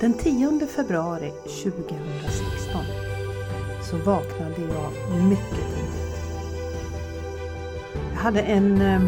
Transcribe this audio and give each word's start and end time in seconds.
Den 0.00 0.14
10 0.14 0.66
februari 0.66 1.32
2016 1.42 2.82
så 3.82 3.96
vaknade 3.96 4.54
jag 4.60 5.22
mycket 5.28 5.54
tidigt. 5.54 6.20
Jag 8.12 8.20
hade 8.20 8.40
en 8.40 8.80
eh, 8.80 9.02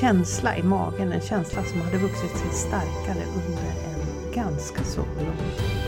känsla 0.00 0.56
i 0.56 0.62
magen, 0.62 1.12
en 1.12 1.20
känsla 1.20 1.64
som 1.64 1.80
hade 1.80 1.98
vuxit 1.98 2.30
sig 2.30 2.50
starkare 2.50 3.24
under 3.34 3.62
en 3.62 4.32
ganska 4.34 4.84
så 4.84 5.00
lång 5.00 5.36
tid. 5.58 5.80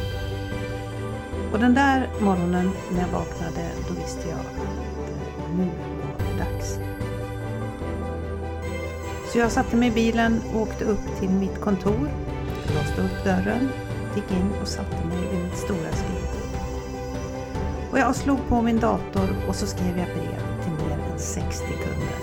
Och 1.52 1.59
den 1.59 1.74
där 1.74 2.11
morgonen 2.20 2.70
när 2.93 3.00
jag 3.00 3.09
vaknade, 3.09 3.68
då 3.88 3.95
visste 3.95 4.29
jag 4.29 4.38
att 4.38 5.56
nu 5.56 5.64
var 5.64 6.27
det 6.30 6.45
dags. 6.45 6.79
Så 9.32 9.38
jag 9.38 9.52
satte 9.52 9.77
mig 9.77 9.88
i 9.88 9.93
bilen 9.93 10.40
och 10.54 10.61
åkte 10.61 10.84
upp 10.84 11.20
till 11.20 11.30
mitt 11.30 11.61
kontor, 11.61 12.11
låste 12.75 13.03
upp 13.03 13.25
dörren 13.25 13.68
gick 14.16 14.30
in 14.30 14.52
och 14.61 14.68
satte 14.68 15.07
mig 15.07 15.18
vid 15.30 15.44
mitt 15.44 15.58
stora 15.58 15.93
skrivbord. 15.93 16.43
Och 17.90 17.98
jag 17.98 18.16
slog 18.16 18.48
på 18.48 18.62
min 18.62 18.80
dator 18.80 19.29
och 19.48 19.57
så 19.57 19.66
skrev 19.66 19.98
jag 19.98 20.07
brev 20.07 20.62
till 20.62 20.72
mer 20.72 20.98
än 21.12 21.18
60 21.18 21.66
kunder. 21.66 22.14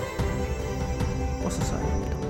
Och 1.44 1.52
så 1.52 1.60
sa 1.60 1.74
jag 1.76 2.00
upp 2.00 2.10
dem. 2.10 2.20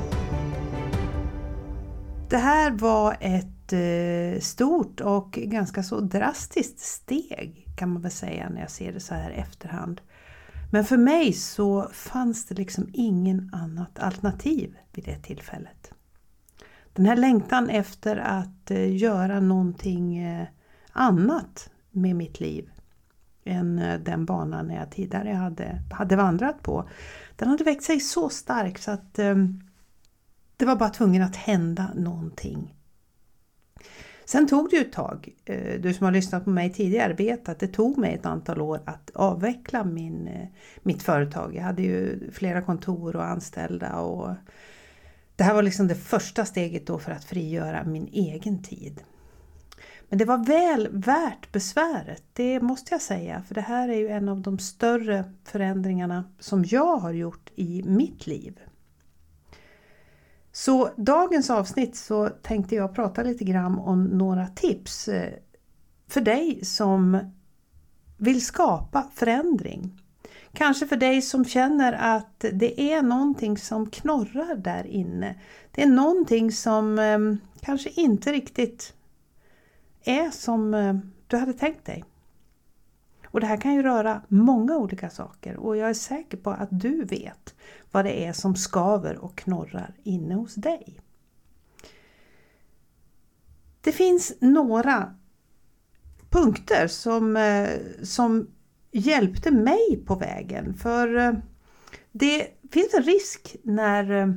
Det 2.30 2.38
här 2.38 2.70
var 2.70 3.16
ett 3.20 3.72
eh, 3.72 4.40
stort 4.40 5.00
och 5.00 5.32
ganska 5.32 5.82
så 5.82 6.00
drastiskt 6.00 6.80
steg 6.80 7.66
kan 7.76 7.92
man 7.92 8.02
väl 8.02 8.10
säga 8.10 8.48
när 8.48 8.60
jag 8.60 8.70
ser 8.70 8.92
det 8.92 9.00
så 9.00 9.14
här 9.14 9.30
i 9.30 9.34
efterhand. 9.34 10.00
Men 10.72 10.84
för 10.84 10.96
mig 10.96 11.32
så 11.32 11.88
fanns 11.92 12.46
det 12.46 12.54
liksom 12.54 12.88
ingen 12.92 13.50
annat 13.52 13.98
alternativ 13.98 14.76
vid 14.92 15.04
det 15.04 15.18
tillfället. 15.22 15.92
Den 16.92 17.06
här 17.06 17.16
längtan 17.16 17.70
efter 17.70 18.16
att 18.16 18.70
eh, 18.70 18.96
göra 18.96 19.40
någonting 19.40 20.18
eh, 20.18 20.46
annat 20.92 21.70
med 21.90 22.16
mitt 22.16 22.40
liv 22.40 22.70
än 23.44 23.78
eh, 23.78 24.00
den 24.00 24.24
banan 24.24 24.70
jag 24.70 24.90
tidigare 24.90 25.30
hade, 25.30 25.82
hade 25.90 26.16
vandrat 26.16 26.62
på. 26.62 26.88
Den 27.36 27.48
hade 27.48 27.64
växt 27.64 27.86
sig 27.86 28.00
så 28.00 28.28
stark 28.28 28.78
så 28.78 28.90
att 28.90 29.14
det 30.56 30.66
var 30.66 30.76
bara 30.76 30.88
tvungen 30.88 31.22
att 31.22 31.36
hända 31.36 31.90
någonting. 31.94 32.74
Sen 34.24 34.48
tog 34.48 34.70
det 34.70 34.76
ju 34.76 34.82
ett 34.82 34.92
tag. 34.92 35.28
Du 35.80 35.94
som 35.94 36.04
har 36.04 36.12
lyssnat 36.12 36.44
på 36.44 36.50
mig 36.50 36.72
tidigare 36.72 37.12
vet 37.12 37.48
att 37.48 37.58
det 37.58 37.66
tog 37.66 37.98
mig 37.98 38.14
ett 38.14 38.26
antal 38.26 38.60
år 38.60 38.80
att 38.86 39.10
avveckla 39.14 39.84
min, 39.84 40.46
mitt 40.82 41.02
företag. 41.02 41.54
Jag 41.54 41.62
hade 41.62 41.82
ju 41.82 42.30
flera 42.32 42.62
kontor 42.62 43.16
och 43.16 43.24
anställda 43.24 43.96
och 43.96 44.34
det 45.40 45.44
här 45.44 45.54
var 45.54 45.62
liksom 45.62 45.88
det 45.88 45.94
första 45.94 46.44
steget 46.44 46.86
då 46.86 46.98
för 46.98 47.12
att 47.12 47.24
frigöra 47.24 47.84
min 47.84 48.08
egen 48.12 48.62
tid. 48.62 49.02
Men 50.08 50.18
det 50.18 50.24
var 50.24 50.44
väl 50.46 50.88
värt 50.92 51.52
besväret, 51.52 52.22
det 52.32 52.60
måste 52.60 52.94
jag 52.94 53.02
säga, 53.02 53.42
för 53.48 53.54
det 53.54 53.60
här 53.60 53.88
är 53.88 53.96
ju 53.96 54.08
en 54.08 54.28
av 54.28 54.40
de 54.40 54.58
större 54.58 55.32
förändringarna 55.44 56.24
som 56.38 56.64
jag 56.64 56.96
har 56.96 57.12
gjort 57.12 57.50
i 57.54 57.82
mitt 57.82 58.26
liv. 58.26 58.60
Så 60.52 60.90
dagens 60.96 61.50
avsnitt 61.50 61.96
så 61.96 62.28
tänkte 62.28 62.74
jag 62.74 62.94
prata 62.94 63.22
lite 63.22 63.44
grann 63.44 63.78
om 63.78 64.04
några 64.04 64.46
tips 64.46 65.08
eh, 65.08 65.34
för 66.08 66.20
dig 66.20 66.64
som 66.64 67.18
vill 68.18 68.44
skapa 68.44 69.10
förändring. 69.14 70.00
Kanske 70.52 70.86
för 70.86 70.96
dig 70.96 71.22
som 71.22 71.44
känner 71.44 71.92
att 71.92 72.44
det 72.52 72.92
är 72.92 73.02
någonting 73.02 73.58
som 73.58 73.90
knorrar 73.90 74.54
där 74.56 74.86
inne. 74.86 75.40
Det 75.70 75.82
är 75.82 75.86
någonting 75.86 76.52
som 76.52 76.98
eh, 76.98 77.18
kanske 77.60 77.90
inte 77.90 78.32
riktigt 78.32 78.94
är 80.04 80.30
som 80.30 80.74
eh, 80.74 80.94
du 81.26 81.36
hade 81.36 81.52
tänkt 81.52 81.84
dig. 81.86 82.04
Och 83.26 83.40
det 83.40 83.46
här 83.46 83.56
kan 83.56 83.74
ju 83.74 83.82
röra 83.82 84.22
många 84.28 84.76
olika 84.76 85.10
saker 85.10 85.56
och 85.56 85.76
jag 85.76 85.90
är 85.90 85.94
säker 85.94 86.36
på 86.36 86.50
att 86.50 86.68
du 86.70 87.04
vet 87.04 87.54
vad 87.90 88.04
det 88.04 88.24
är 88.24 88.32
som 88.32 88.56
skaver 88.56 89.16
och 89.18 89.36
knorrar 89.36 89.94
inne 90.02 90.34
hos 90.34 90.54
dig. 90.54 91.00
Det 93.80 93.92
finns 93.92 94.32
några 94.40 95.14
punkter 96.30 96.86
som, 96.86 97.36
eh, 97.36 97.70
som 98.02 98.46
hjälpte 98.92 99.50
mig 99.50 100.02
på 100.06 100.14
vägen. 100.14 100.74
För 100.74 101.16
eh, 101.16 101.32
det 102.12 102.46
finns 102.72 102.94
en 102.94 103.02
risk 103.02 103.56
när, 103.62 104.10
eh, 104.10 104.28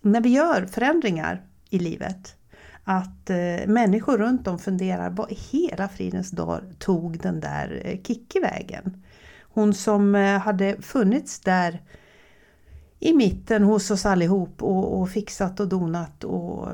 när 0.00 0.20
vi 0.20 0.28
gör 0.28 0.66
förändringar 0.66 1.42
i 1.70 1.78
livet 1.78 2.36
att 2.84 3.30
eh, 3.30 3.66
människor 3.66 4.18
runt 4.18 4.46
om 4.46 4.58
funderar 4.58 5.10
vad 5.10 5.32
i 5.32 5.34
hela 5.34 5.88
fridens 5.88 6.30
dag 6.30 6.60
tog 6.78 7.18
den 7.20 7.40
där 7.40 8.00
Kicki 8.04 8.40
vägen? 8.40 9.02
Hon 9.42 9.74
som 9.74 10.14
hade 10.44 10.82
funnits 10.82 11.40
där 11.40 11.82
i 12.98 13.12
mitten 13.12 13.62
hos 13.62 13.90
oss 13.90 14.06
allihop 14.06 14.62
och, 14.62 15.00
och 15.00 15.10
fixat 15.10 15.60
och 15.60 15.68
donat 15.68 16.24
och, 16.24 16.68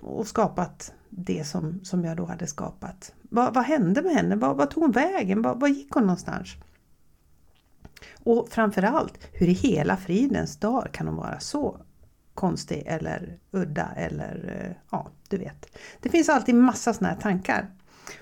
och 0.00 0.26
skapat 0.26 0.92
det 1.16 1.44
som, 1.44 1.80
som 1.84 2.04
jag 2.04 2.16
då 2.16 2.24
hade 2.24 2.46
skapat. 2.46 3.14
Vad, 3.22 3.54
vad 3.54 3.64
hände 3.64 4.02
med 4.02 4.12
henne? 4.12 4.36
Vad, 4.36 4.56
vad 4.56 4.70
tog 4.70 4.82
hon 4.82 4.92
vägen? 4.92 5.42
Vad, 5.42 5.60
vad 5.60 5.70
gick 5.70 5.92
hon 5.92 6.02
någonstans? 6.02 6.48
Och 8.24 8.48
framförallt, 8.50 9.18
hur 9.32 9.48
i 9.48 9.52
hela 9.52 9.96
fridens 9.96 10.56
dag 10.56 10.88
kan 10.92 11.06
hon 11.06 11.16
vara 11.16 11.40
så 11.40 11.80
konstig 12.34 12.82
eller 12.86 13.38
udda 13.50 13.88
eller 13.96 14.60
eh, 14.60 14.76
ja, 14.90 15.10
du 15.28 15.38
vet. 15.38 15.78
Det 16.00 16.08
finns 16.08 16.28
alltid 16.28 16.54
massa 16.54 16.94
sådana 16.94 17.14
här 17.14 17.20
tankar. 17.20 17.70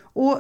Och 0.01 0.39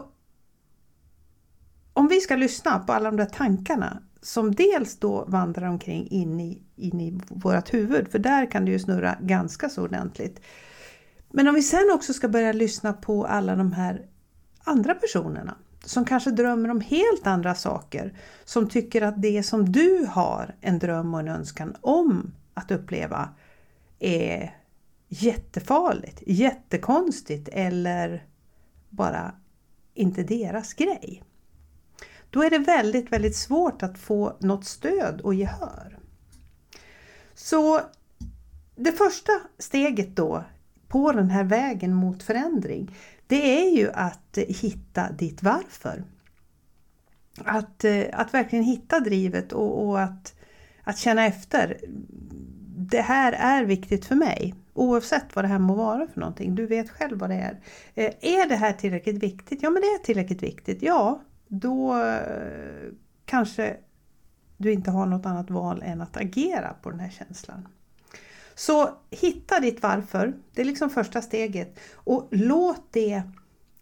om 1.92 2.08
vi 2.08 2.20
ska 2.20 2.36
lyssna 2.36 2.78
på 2.78 2.92
alla 2.92 3.10
de 3.10 3.16
där 3.16 3.24
tankarna 3.24 4.02
som 4.22 4.54
dels 4.54 4.98
då 4.98 5.24
vandrar 5.24 5.66
omkring 5.66 6.06
in 6.06 6.40
i, 6.40 6.62
in 6.76 7.00
i 7.00 7.20
vårt 7.28 7.74
huvud, 7.74 8.08
för 8.08 8.18
där 8.18 8.50
kan 8.50 8.64
det 8.64 8.70
ju 8.70 8.78
snurra 8.78 9.16
ganska 9.20 9.68
så 9.68 9.82
ordentligt. 9.82 10.40
Men 11.32 11.48
om 11.48 11.54
vi 11.54 11.62
sen 11.62 11.90
också 11.94 12.12
ska 12.12 12.28
börja 12.28 12.52
lyssna 12.52 12.92
på 12.92 13.26
alla 13.26 13.56
de 13.56 13.72
här 13.72 14.06
andra 14.64 14.94
personerna 14.94 15.56
som 15.84 16.04
kanske 16.04 16.30
drömmer 16.30 16.68
om 16.68 16.80
helt 16.80 17.26
andra 17.26 17.54
saker, 17.54 18.18
som 18.44 18.68
tycker 18.68 19.02
att 19.02 19.22
det 19.22 19.42
som 19.42 19.72
du 19.72 20.06
har 20.10 20.54
en 20.60 20.78
dröm 20.78 21.14
och 21.14 21.20
en 21.20 21.28
önskan 21.28 21.76
om 21.80 22.34
att 22.54 22.70
uppleva 22.70 23.28
är 23.98 24.56
jättefarligt, 25.08 26.22
jättekonstigt 26.26 27.48
eller 27.52 28.26
bara 28.88 29.34
inte 29.94 30.22
deras 30.22 30.74
grej. 30.74 31.22
Då 32.30 32.42
är 32.42 32.50
det 32.50 32.58
väldigt, 32.58 33.12
väldigt 33.12 33.36
svårt 33.36 33.82
att 33.82 33.98
få 33.98 34.36
något 34.40 34.64
stöd 34.64 35.20
och 35.20 35.34
gehör. 35.34 35.98
Så 37.34 37.80
det 38.76 38.92
första 38.92 39.32
steget 39.58 40.16
då 40.16 40.44
på 40.92 41.12
den 41.12 41.30
här 41.30 41.44
vägen 41.44 41.94
mot 41.94 42.22
förändring, 42.22 42.96
det 43.26 43.60
är 43.60 43.76
ju 43.76 43.90
att 43.92 44.38
hitta 44.48 45.12
ditt 45.12 45.42
varför. 45.42 46.04
Att, 47.44 47.84
eh, 47.84 48.04
att 48.12 48.34
verkligen 48.34 48.64
hitta 48.64 49.00
drivet 49.00 49.52
och, 49.52 49.88
och 49.88 50.00
att, 50.00 50.34
att 50.82 50.98
känna 50.98 51.26
efter. 51.26 51.78
Det 52.76 53.00
här 53.00 53.32
är 53.32 53.64
viktigt 53.64 54.04
för 54.04 54.14
mig. 54.14 54.54
Oavsett 54.74 55.36
vad 55.36 55.44
det 55.44 55.48
här 55.48 55.58
må 55.58 55.74
vara 55.74 56.06
för 56.06 56.20
någonting. 56.20 56.54
Du 56.54 56.66
vet 56.66 56.90
själv 56.90 57.18
vad 57.18 57.30
det 57.30 57.36
är. 57.36 57.60
Eh, 57.94 58.12
är 58.20 58.48
det 58.48 58.56
här 58.56 58.72
tillräckligt 58.72 59.22
viktigt? 59.22 59.62
Ja 59.62 59.70
men 59.70 59.82
det 59.82 59.88
är 59.88 59.98
tillräckligt 59.98 60.42
viktigt. 60.42 60.82
Ja, 60.82 61.22
då 61.48 62.02
eh, 62.02 62.92
kanske 63.24 63.76
du 64.56 64.72
inte 64.72 64.90
har 64.90 65.06
något 65.06 65.26
annat 65.26 65.50
val 65.50 65.82
än 65.84 66.00
att 66.00 66.16
agera 66.16 66.74
på 66.82 66.90
den 66.90 67.00
här 67.00 67.10
känslan. 67.10 67.68
Så 68.66 68.90
hitta 69.10 69.60
ditt 69.60 69.82
varför, 69.82 70.34
det 70.54 70.60
är 70.60 70.64
liksom 70.64 70.90
första 70.90 71.22
steget. 71.22 71.78
Och 71.94 72.28
låt 72.30 72.82
det, 72.90 73.22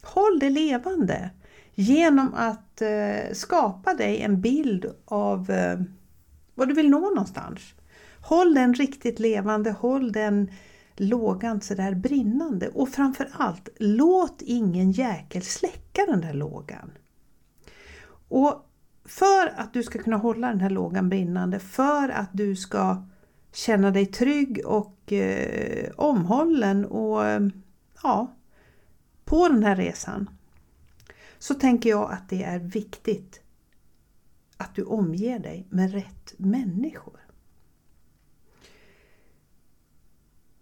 håll 0.03 0.39
det 0.39 0.51
levande 0.51 1.31
genom 1.75 2.35
att 2.35 2.83
eh, 2.83 3.33
skapa 3.33 3.95
dig 3.95 4.21
en 4.21 4.41
bild 4.41 4.95
av 5.05 5.51
eh, 5.51 5.81
vad 6.55 6.69
du 6.69 6.75
vill 6.75 6.91
nå 6.91 7.01
någonstans. 7.01 7.61
Håll 8.21 8.55
den 8.55 8.75
riktigt 8.75 9.19
levande, 9.19 9.71
håll 9.71 10.13
den 10.13 10.51
lågan 10.97 11.61
sådär 11.61 11.95
brinnande 11.95 12.69
och 12.69 12.89
framförallt 12.89 13.69
låt 13.79 14.43
ingen 14.43 14.91
jäkel 14.91 15.43
släcka 15.43 16.07
den 16.07 16.21
där 16.21 16.35
lågan. 16.35 16.91
Och 18.29 18.71
för 19.05 19.53
att 19.57 19.73
du 19.73 19.83
ska 19.83 19.99
kunna 19.99 20.17
hålla 20.17 20.49
den 20.49 20.61
här 20.61 20.71
lågan 20.71 21.09
brinnande, 21.09 21.59
för 21.59 22.09
att 22.09 22.31
du 22.33 22.57
ska 22.57 23.03
känna 23.53 23.91
dig 23.91 24.07
trygg 24.07 24.67
och 24.67 25.13
eh, 25.13 25.91
omhållen 25.97 26.85
och 26.85 27.27
eh, 27.27 27.49
ja, 28.03 28.37
på 29.25 29.49
den 29.49 29.63
här 29.63 29.77
resan 29.77 30.31
så 31.39 31.55
tänker 31.55 31.91
jag 31.91 32.13
att 32.13 32.29
det 32.29 32.43
är 32.43 32.59
viktigt 32.59 33.41
att 34.57 34.75
du 34.75 34.83
omger 34.83 35.39
dig 35.39 35.67
med 35.71 35.93
rätt 35.93 36.35
människor. 36.37 37.21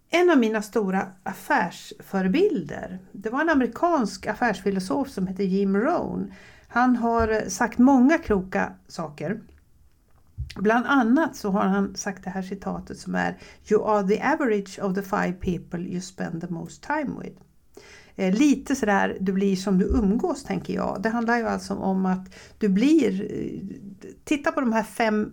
en 0.09 0.29
av 0.29 0.37
mina 0.37 0.61
stora 0.61 1.07
affärsförebilder, 1.23 2.99
det 3.11 3.29
var 3.29 3.41
en 3.41 3.49
amerikansk 3.49 4.27
affärsfilosof 4.27 5.09
som 5.09 5.27
hette 5.27 5.43
Jim 5.43 5.77
Rohn. 5.77 6.33
Han 6.67 6.95
har 6.95 7.49
sagt 7.49 7.77
många 7.77 8.17
kloka 8.17 8.73
saker. 8.87 9.41
Bland 10.55 10.85
annat 10.85 11.35
så 11.35 11.49
har 11.49 11.61
han 11.61 11.95
sagt 11.95 12.23
det 12.23 12.29
här 12.29 12.41
citatet 12.41 12.99
som 12.99 13.15
är 13.15 13.37
You 13.71 13.87
are 13.87 14.07
the 14.07 14.21
average 14.21 14.79
of 14.81 14.95
the 14.95 15.01
five 15.01 15.33
people 15.33 15.79
you 15.79 16.01
spend 16.01 16.41
the 16.41 16.53
most 16.53 16.83
time 16.83 17.23
with. 17.23 17.41
Eh, 18.15 18.33
lite 18.33 18.75
sådär, 18.75 19.17
du 19.19 19.33
blir 19.33 19.55
som 19.55 19.77
du 19.77 19.85
umgås 19.85 20.43
tänker 20.43 20.73
jag. 20.73 21.01
Det 21.01 21.09
handlar 21.09 21.37
ju 21.37 21.47
alltså 21.47 21.73
om 21.73 22.05
att 22.05 22.35
du 22.57 22.69
blir, 22.69 23.31
eh, 23.31 23.59
titta 24.23 24.51
på 24.51 24.61
de 24.61 24.73
här 24.73 24.83
fem 24.83 25.31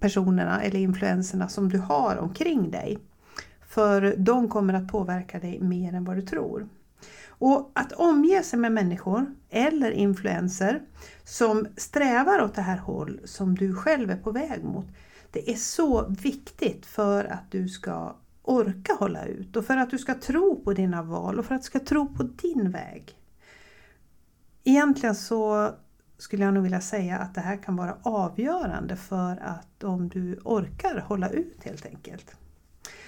personerna 0.00 0.62
eller 0.62 0.78
influenserna 0.78 1.48
som 1.48 1.68
du 1.68 1.78
har 1.78 2.16
omkring 2.16 2.70
dig. 2.70 2.98
För 3.68 4.14
de 4.18 4.48
kommer 4.48 4.74
att 4.74 4.88
påverka 4.88 5.38
dig 5.38 5.60
mer 5.60 5.92
än 5.92 6.04
vad 6.04 6.16
du 6.16 6.22
tror. 6.22 6.68
Och 7.46 7.70
att 7.74 7.92
omge 7.92 8.42
sig 8.42 8.58
med 8.58 8.72
människor 8.72 9.26
eller 9.50 9.90
influenser 9.90 10.82
som 11.24 11.66
strävar 11.76 12.42
åt 12.42 12.54
det 12.54 12.62
här 12.62 12.76
håll 12.76 13.20
som 13.24 13.54
du 13.54 13.74
själv 13.74 14.10
är 14.10 14.16
på 14.16 14.30
väg 14.30 14.64
mot. 14.64 14.86
Det 15.30 15.50
är 15.50 15.56
så 15.56 16.08
viktigt 16.08 16.86
för 16.86 17.24
att 17.24 17.50
du 17.50 17.68
ska 17.68 18.16
orka 18.42 18.94
hålla 18.94 19.24
ut 19.24 19.56
och 19.56 19.64
för 19.64 19.76
att 19.76 19.90
du 19.90 19.98
ska 19.98 20.14
tro 20.14 20.62
på 20.64 20.72
dina 20.72 21.02
val 21.02 21.38
och 21.38 21.44
för 21.44 21.54
att 21.54 21.60
du 21.60 21.66
ska 21.66 21.78
tro 21.78 22.14
på 22.14 22.22
din 22.22 22.70
väg. 22.70 23.18
Egentligen 24.64 25.14
så 25.14 25.70
skulle 26.18 26.44
jag 26.44 26.54
nog 26.54 26.62
vilja 26.62 26.80
säga 26.80 27.18
att 27.18 27.34
det 27.34 27.40
här 27.40 27.56
kan 27.56 27.76
vara 27.76 27.96
avgörande 28.02 28.96
för 28.96 29.36
att 29.42 29.84
om 29.84 30.08
du 30.08 30.40
orkar 30.44 31.04
hålla 31.06 31.30
ut 31.30 31.64
helt 31.64 31.86
enkelt. 31.86 32.36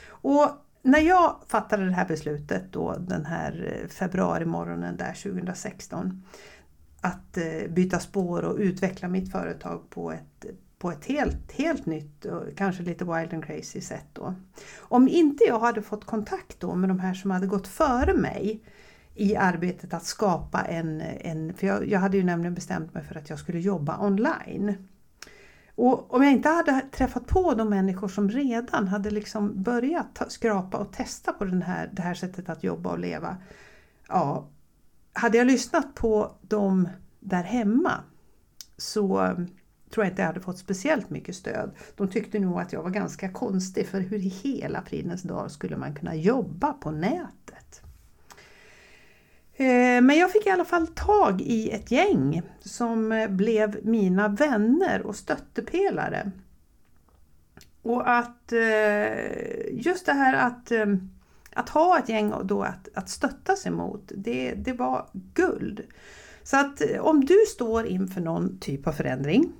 Och 0.08 0.65
när 0.86 1.00
jag 1.00 1.36
fattade 1.48 1.84
det 1.84 1.92
här 1.92 2.08
beslutet 2.08 2.72
då 2.72 2.96
den 2.98 3.26
här 3.26 3.80
eh, 3.82 3.88
februarimorgonen 3.88 4.96
där 4.96 5.14
2016 5.22 6.22
att 7.00 7.36
eh, 7.36 7.70
byta 7.70 7.98
spår 7.98 8.42
och 8.42 8.56
utveckla 8.58 9.08
mitt 9.08 9.32
företag 9.32 9.90
på 9.90 10.12
ett, 10.12 10.46
på 10.78 10.90
ett 10.90 11.04
helt, 11.04 11.52
helt 11.52 11.86
nytt 11.86 12.24
och 12.24 12.42
kanske 12.56 12.82
lite 12.82 13.04
wild 13.04 13.34
and 13.34 13.44
crazy 13.44 13.80
sätt 13.80 14.06
då. 14.12 14.34
Om 14.78 15.08
inte 15.08 15.44
jag 15.44 15.60
hade 15.60 15.82
fått 15.82 16.04
kontakt 16.04 16.60
då 16.60 16.74
med 16.74 16.90
de 16.90 17.00
här 17.00 17.14
som 17.14 17.30
hade 17.30 17.46
gått 17.46 17.68
före 17.68 18.14
mig 18.14 18.62
i 19.14 19.36
arbetet 19.36 19.94
att 19.94 20.04
skapa 20.04 20.62
en, 20.62 21.00
en 21.00 21.54
för 21.54 21.66
jag, 21.66 21.88
jag 21.88 22.00
hade 22.00 22.16
ju 22.16 22.24
nämligen 22.24 22.54
bestämt 22.54 22.94
mig 22.94 23.04
för 23.04 23.14
att 23.14 23.30
jag 23.30 23.38
skulle 23.38 23.60
jobba 23.60 24.06
online. 24.06 24.74
Och 25.76 26.14
om 26.14 26.22
jag 26.22 26.32
inte 26.32 26.48
hade 26.48 26.80
träffat 26.92 27.26
på 27.26 27.54
de 27.54 27.68
människor 27.68 28.08
som 28.08 28.30
redan 28.30 28.88
hade 28.88 29.10
liksom 29.10 29.62
börjat 29.62 30.22
skrapa 30.28 30.78
och 30.78 30.92
testa 30.92 31.32
på 31.32 31.44
den 31.44 31.62
här, 31.62 31.90
det 31.92 32.02
här 32.02 32.14
sättet 32.14 32.48
att 32.48 32.64
jobba 32.64 32.90
och 32.90 32.98
leva. 32.98 33.36
Ja, 34.08 34.48
hade 35.12 35.38
jag 35.38 35.46
lyssnat 35.46 35.94
på 35.94 36.36
dem 36.42 36.88
där 37.20 37.42
hemma 37.42 37.92
så 38.76 39.18
mm, 39.18 39.46
tror 39.90 40.04
jag 40.04 40.12
inte 40.12 40.22
jag 40.22 40.26
hade 40.26 40.40
fått 40.40 40.58
speciellt 40.58 41.10
mycket 41.10 41.36
stöd. 41.36 41.70
De 41.96 42.08
tyckte 42.08 42.38
nog 42.38 42.60
att 42.60 42.72
jag 42.72 42.82
var 42.82 42.90
ganska 42.90 43.32
konstig 43.32 43.86
för 43.86 44.00
hur 44.00 44.18
i 44.18 44.28
hela 44.28 44.82
fridens 44.82 45.22
dag 45.22 45.50
skulle 45.50 45.76
man 45.76 45.94
kunna 45.94 46.14
jobba 46.14 46.72
på 46.72 46.90
nätet? 46.90 47.45
Eh, 49.58 50.02
men 50.02 50.18
jag 50.18 50.32
fick 50.32 50.46
i 50.46 50.50
alla 50.50 50.64
fall 50.64 50.86
tag 50.86 51.40
i 51.40 51.70
ett 51.70 51.90
gäng 51.90 52.42
som 52.60 53.12
eh, 53.12 53.28
blev 53.28 53.86
mina 53.86 54.28
vänner 54.28 55.06
och 55.06 55.16
stöttepelare. 55.16 56.30
Och 57.82 58.10
att 58.10 58.52
eh, 58.52 58.58
just 59.72 60.06
det 60.06 60.12
här 60.12 60.34
att, 60.34 60.72
att 61.54 61.68
ha 61.68 61.98
ett 61.98 62.08
gäng 62.08 62.32
då 62.44 62.62
att, 62.62 62.88
att 62.94 63.08
stötta 63.08 63.56
sig 63.56 63.72
mot, 63.72 64.12
det, 64.16 64.54
det 64.54 64.72
var 64.72 65.06
guld. 65.34 65.80
Så 66.42 66.56
att 66.56 66.82
om 67.00 67.24
du 67.24 67.36
står 67.48 67.86
inför 67.86 68.20
någon 68.20 68.58
typ 68.58 68.86
av 68.86 68.92
förändring 68.92 69.52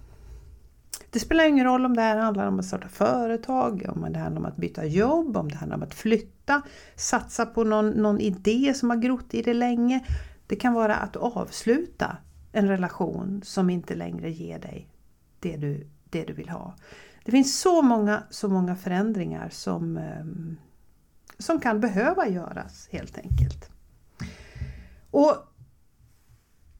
det 1.10 1.20
spelar 1.20 1.48
ingen 1.48 1.64
roll 1.64 1.84
om 1.84 1.96
det 1.96 2.02
här 2.02 2.16
handlar 2.16 2.46
om 2.46 2.58
att 2.58 2.64
starta 2.64 2.88
företag, 2.88 3.86
om 3.88 4.12
det 4.12 4.18
handlar 4.18 4.40
om 4.40 4.46
att 4.46 4.56
byta 4.56 4.84
jobb, 4.84 5.36
om 5.36 5.48
det 5.48 5.56
handlar 5.56 5.76
om 5.76 5.82
att 5.82 5.94
flytta, 5.94 6.62
satsa 6.96 7.46
på 7.46 7.64
någon, 7.64 7.90
någon 7.90 8.20
idé 8.20 8.74
som 8.74 8.90
har 8.90 8.96
grott 8.96 9.34
i 9.34 9.42
det 9.42 9.54
länge. 9.54 10.04
Det 10.46 10.56
kan 10.56 10.72
vara 10.72 10.96
att 10.96 11.16
avsluta 11.16 12.16
en 12.52 12.68
relation 12.68 13.40
som 13.44 13.70
inte 13.70 13.94
längre 13.94 14.30
ger 14.30 14.58
dig 14.58 14.88
det 15.40 15.56
du, 15.56 15.86
det 16.10 16.24
du 16.24 16.32
vill 16.32 16.48
ha. 16.48 16.74
Det 17.24 17.30
finns 17.30 17.60
så 17.60 17.82
många, 17.82 18.22
så 18.30 18.48
många 18.48 18.76
förändringar 18.76 19.48
som, 19.48 19.96
ehm, 19.96 20.56
som 21.38 21.60
kan 21.60 21.80
behöva 21.80 22.28
göras 22.28 22.88
helt 22.92 23.18
enkelt. 23.18 23.70
Och 25.10 25.34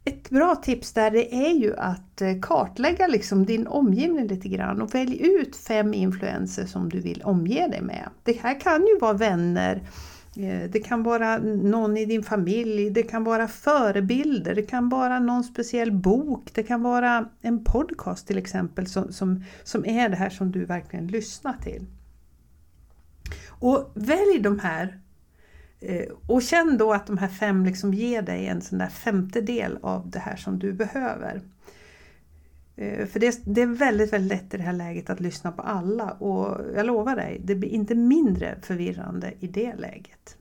ett 0.07 0.31
bra 0.31 0.57
tips 0.57 0.93
där 0.93 1.11
det 1.11 1.35
är 1.35 1.53
ju 1.53 1.77
att 1.77 2.23
eh, 2.23 2.41
kartlägga 2.43 3.07
liksom 3.07 3.47
din 3.47 3.67
omgivning 3.67 4.27
lite 4.27 4.49
grann 4.49 4.83
och 4.83 4.95
välj 4.95 5.27
ut 5.27 5.57
fem 5.57 5.95
influenser 5.95 6.67
som 6.67 6.89
du 6.89 7.01
vill 7.01 7.23
omge 7.23 7.69
dig 7.69 7.83
med. 7.83 8.09
Det 8.23 8.33
här 8.33 8.61
kan 8.61 8.87
ju 8.87 8.99
vara 8.99 9.13
vänner, 9.13 9.83
eh, 10.37 10.71
det 10.71 10.81
kan 10.81 11.03
vara 11.03 11.39
någon 11.39 11.97
i 11.97 12.05
din 12.05 12.23
familj, 12.23 12.91
det 12.91 13.03
kan 13.03 13.25
vara 13.25 13.49
förebilder, 13.49 14.55
det 14.55 14.63
kan 14.63 14.89
vara 14.89 15.19
någon 15.19 15.45
speciell 15.45 15.93
bok, 15.93 16.51
det 16.55 16.63
kan 16.63 16.83
vara 16.83 17.29
en 17.43 17.65
podcast 17.65 18.27
till 18.27 18.39
exempel 18.39 18.87
som, 18.87 19.13
som, 19.13 19.45
som 19.65 19.85
är 19.87 20.09
det 20.09 20.17
här 20.17 20.31
som 20.31 20.53
du 20.53 20.65
verkligen 20.65 21.07
lyssnar 21.07 21.57
till. 21.63 21.87
Och 23.49 23.93
välj 23.95 24.39
de 24.41 24.59
här 24.59 25.01
Eh, 25.81 26.09
och 26.27 26.43
känn 26.43 26.79
då 26.79 26.93
att 26.93 27.07
de 27.07 27.19
här 27.19 27.29
fem 27.29 27.65
liksom 27.65 27.95
ger 27.95 28.23
dig 28.23 28.47
en 28.47 28.63
sån 28.63 28.79
där 28.79 28.89
femtedel 28.89 29.79
av 29.83 30.11
det 30.11 30.19
här 30.19 30.37
som 30.37 30.59
du 30.59 30.73
behöver. 30.73 31.41
Eh, 32.77 33.07
för 33.07 33.21
det, 33.21 33.41
det, 33.45 33.63
är 33.63 33.67
väldigt, 33.67 34.13
väldigt 34.13 34.29
lätt 34.39 34.55
i 34.55 34.57
det 34.57 34.63
här 34.63 34.73
läget 34.73 35.11
att 35.11 35.21
lyssna 35.21 35.53
på 35.53 35.63
alla 35.63 36.11
och 36.11 36.61
jag 36.77 36.87
lovar 36.87 37.17
dig, 37.17 37.41
det 37.45 37.55
blir 37.55 37.69
inte 37.69 37.95
mindre 37.95 38.59
förvirrande 38.63 39.33
i 39.41 39.47
det 39.47 39.75
läget. 39.77 40.37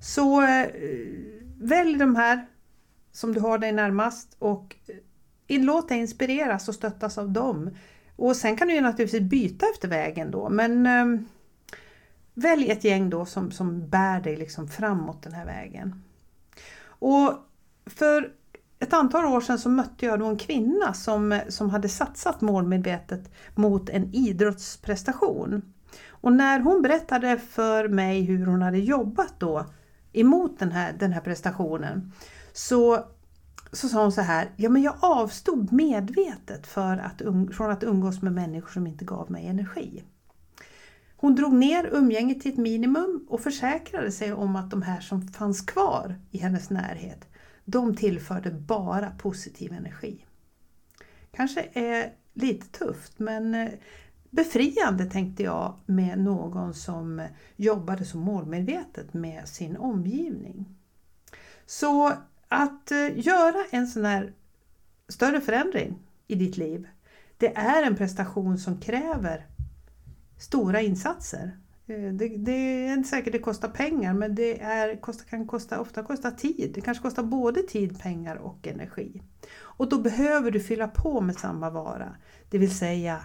Så 0.00 0.42
eh, 0.42 0.66
välj 1.58 1.98
de 1.98 2.16
här 2.16 2.46
som 3.12 3.34
du 3.34 3.40
har 3.40 3.58
dig 3.58 3.72
närmast 3.72 4.36
och 4.38 4.76
låt 5.48 5.88
dig 5.88 5.98
inspireras 5.98 6.68
och 6.68 6.74
stöttas 6.74 7.18
av 7.18 7.30
dem. 7.30 7.70
Och 8.16 8.36
sen 8.36 8.56
kan 8.56 8.68
du 8.68 8.74
ju 8.74 8.80
naturligtvis 8.80 9.30
byta 9.30 9.66
efter 9.74 9.88
vägen 9.88 10.30
då 10.30 10.48
men 10.48 10.86
Välj 12.40 12.70
ett 12.70 12.84
gäng 12.84 13.10
då 13.10 13.24
som, 13.24 13.50
som 13.50 13.88
bär 13.88 14.20
dig 14.20 14.36
liksom 14.36 14.68
framåt 14.68 15.22
den 15.22 15.32
här 15.32 15.46
vägen. 15.46 16.02
Och 16.84 17.34
för 17.86 18.32
ett 18.78 18.92
antal 18.92 19.24
år 19.24 19.40
sedan 19.40 19.58
så 19.58 19.68
mötte 19.68 20.06
jag 20.06 20.18
då 20.18 20.26
en 20.26 20.38
kvinna 20.38 20.92
som, 20.92 21.40
som 21.48 21.70
hade 21.70 21.88
satsat 21.88 22.40
målmedvetet 22.40 23.30
mot 23.54 23.88
en 23.88 24.14
idrottsprestation. 24.14 25.72
Och 26.08 26.32
när 26.32 26.60
hon 26.60 26.82
berättade 26.82 27.38
för 27.38 27.88
mig 27.88 28.22
hur 28.22 28.46
hon 28.46 28.62
hade 28.62 28.78
jobbat 28.78 29.34
då 29.38 29.66
emot 30.12 30.58
den 30.58 30.72
här, 30.72 30.92
den 30.98 31.12
här 31.12 31.20
prestationen 31.20 32.12
så, 32.52 33.04
så 33.72 33.88
sa 33.88 34.02
hon 34.02 34.12
så 34.12 34.20
här, 34.20 34.50
ja 34.56 34.70
men 34.70 34.82
jag 34.82 34.94
avstod 35.00 35.72
medvetet 35.72 36.66
för 36.66 36.96
att, 36.96 37.22
um, 37.22 37.52
från 37.52 37.70
att 37.70 37.82
umgås 37.82 38.22
med 38.22 38.32
människor 38.32 38.70
som 38.70 38.86
inte 38.86 39.04
gav 39.04 39.30
mig 39.30 39.46
energi. 39.46 40.04
Hon 41.20 41.34
drog 41.34 41.52
ner 41.52 41.88
umgänget 41.92 42.40
till 42.40 42.52
ett 42.52 42.58
minimum 42.58 43.26
och 43.28 43.40
försäkrade 43.40 44.12
sig 44.12 44.32
om 44.32 44.56
att 44.56 44.70
de 44.70 44.82
här 44.82 45.00
som 45.00 45.28
fanns 45.28 45.60
kvar 45.60 46.14
i 46.30 46.38
hennes 46.38 46.70
närhet, 46.70 47.28
de 47.64 47.96
tillförde 47.96 48.50
bara 48.50 49.10
positiv 49.10 49.72
energi. 49.72 50.24
Kanske 51.32 51.68
är 51.72 52.12
lite 52.34 52.66
tufft 52.66 53.18
men 53.18 53.54
eh, 53.54 53.68
befriande 54.30 55.04
tänkte 55.04 55.42
jag 55.42 55.74
med 55.86 56.18
någon 56.18 56.74
som 56.74 57.26
jobbade 57.56 58.04
så 58.04 58.18
målmedvetet 58.18 59.14
med 59.14 59.48
sin 59.48 59.76
omgivning. 59.76 60.68
Så 61.66 62.12
att 62.48 62.90
eh, 62.90 63.18
göra 63.18 63.64
en 63.70 63.86
sån 63.86 64.04
här 64.04 64.32
större 65.08 65.40
förändring 65.40 65.98
i 66.26 66.34
ditt 66.34 66.56
liv, 66.56 66.88
det 67.36 67.56
är 67.56 67.82
en 67.82 67.96
prestation 67.96 68.58
som 68.58 68.80
kräver 68.80 69.46
stora 70.40 70.80
insatser. 70.80 71.56
Eh, 71.86 72.12
det, 72.12 72.28
det, 72.28 72.52
är 72.52 72.92
inte 72.92 73.08
säkert 73.08 73.32
det 73.32 73.38
kostar 73.38 73.68
pengar 73.68 74.14
men 74.14 74.34
det 74.34 74.60
är, 74.60 75.00
kosta, 75.00 75.24
kan 75.24 75.46
kosta, 75.46 75.80
ofta 75.80 76.02
kosta 76.02 76.30
tid. 76.30 76.72
Det 76.74 76.80
kanske 76.80 77.02
kostar 77.02 77.22
både 77.22 77.62
tid, 77.62 78.00
pengar 78.00 78.36
och 78.36 78.66
energi. 78.66 79.22
Och 79.58 79.88
då 79.88 79.98
behöver 79.98 80.50
du 80.50 80.60
fylla 80.60 80.88
på 80.88 81.20
med 81.20 81.36
samma 81.36 81.70
vara. 81.70 82.16
Det 82.50 82.58
vill 82.58 82.76
säga 82.76 83.20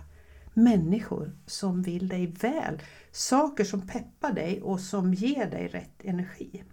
människor 0.54 1.32
som 1.46 1.82
vill 1.82 2.08
dig 2.08 2.28
väl. 2.28 2.82
Saker 3.12 3.64
som 3.64 3.88
peppar 3.88 4.34
dig 4.34 4.62
och 4.62 4.80
som 4.80 5.14
ger 5.14 5.46
dig 5.46 5.68
rätt 5.68 6.04
energi. 6.04 6.64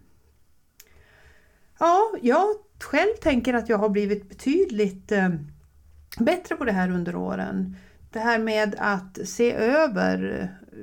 Ja, 1.79 2.15
jag 2.23 2.47
själv 2.81 3.15
tänker 3.21 3.55
att 3.55 3.69
jag 3.69 3.79
har 3.79 3.89
blivit 3.89 4.29
betydligt 4.29 5.13
eh, 5.13 5.29
bättre 6.19 6.57
på 6.57 6.65
det 6.65 6.73
här 6.73 6.91
under 6.91 7.17
åren 7.17 7.77
det 8.13 8.21
här 8.21 8.39
med 8.39 8.75
att 8.79 9.19
se 9.25 9.53
över 9.53 10.51
eh, 10.73 10.83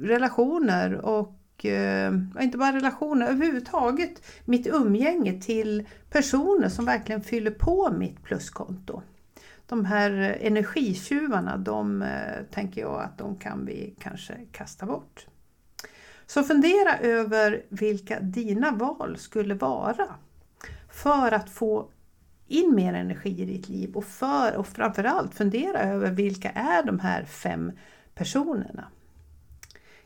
relationer 0.00 0.94
och 0.94 1.64
eh, 1.64 2.12
inte 2.40 2.58
bara 2.58 2.72
relationer, 2.72 3.26
överhuvudtaget 3.26 4.22
mitt 4.44 4.66
umgänge 4.66 5.40
till 5.40 5.88
personer 6.10 6.68
som 6.68 6.84
verkligen 6.84 7.22
fyller 7.22 7.50
på 7.50 7.90
mitt 7.98 8.22
pluskonto. 8.22 9.02
De 9.66 9.84
här 9.84 10.10
energitjuvarna, 10.40 11.56
de 11.56 12.02
eh, 12.02 12.44
tänker 12.50 12.80
jag 12.80 13.02
att 13.02 13.18
de 13.18 13.36
kan 13.36 13.66
vi 13.66 13.94
kanske 13.98 14.34
kasta 14.52 14.86
bort. 14.86 15.26
Så 16.26 16.42
fundera 16.42 16.98
över 16.98 17.62
vilka 17.68 18.20
dina 18.20 18.70
val 18.70 19.16
skulle 19.18 19.54
vara 19.54 20.06
för 20.90 21.32
att 21.32 21.50
få 21.50 21.88
in 22.48 22.74
mer 22.74 22.94
energi 22.94 23.42
i 23.42 23.44
ditt 23.44 23.68
liv 23.68 23.96
och, 23.96 24.04
för, 24.04 24.56
och 24.56 24.66
framförallt 24.66 25.34
fundera 25.34 25.82
över 25.82 26.10
vilka 26.10 26.50
är 26.50 26.82
de 26.82 26.98
här 26.98 27.24
fem 27.24 27.72
personerna. 28.14 28.88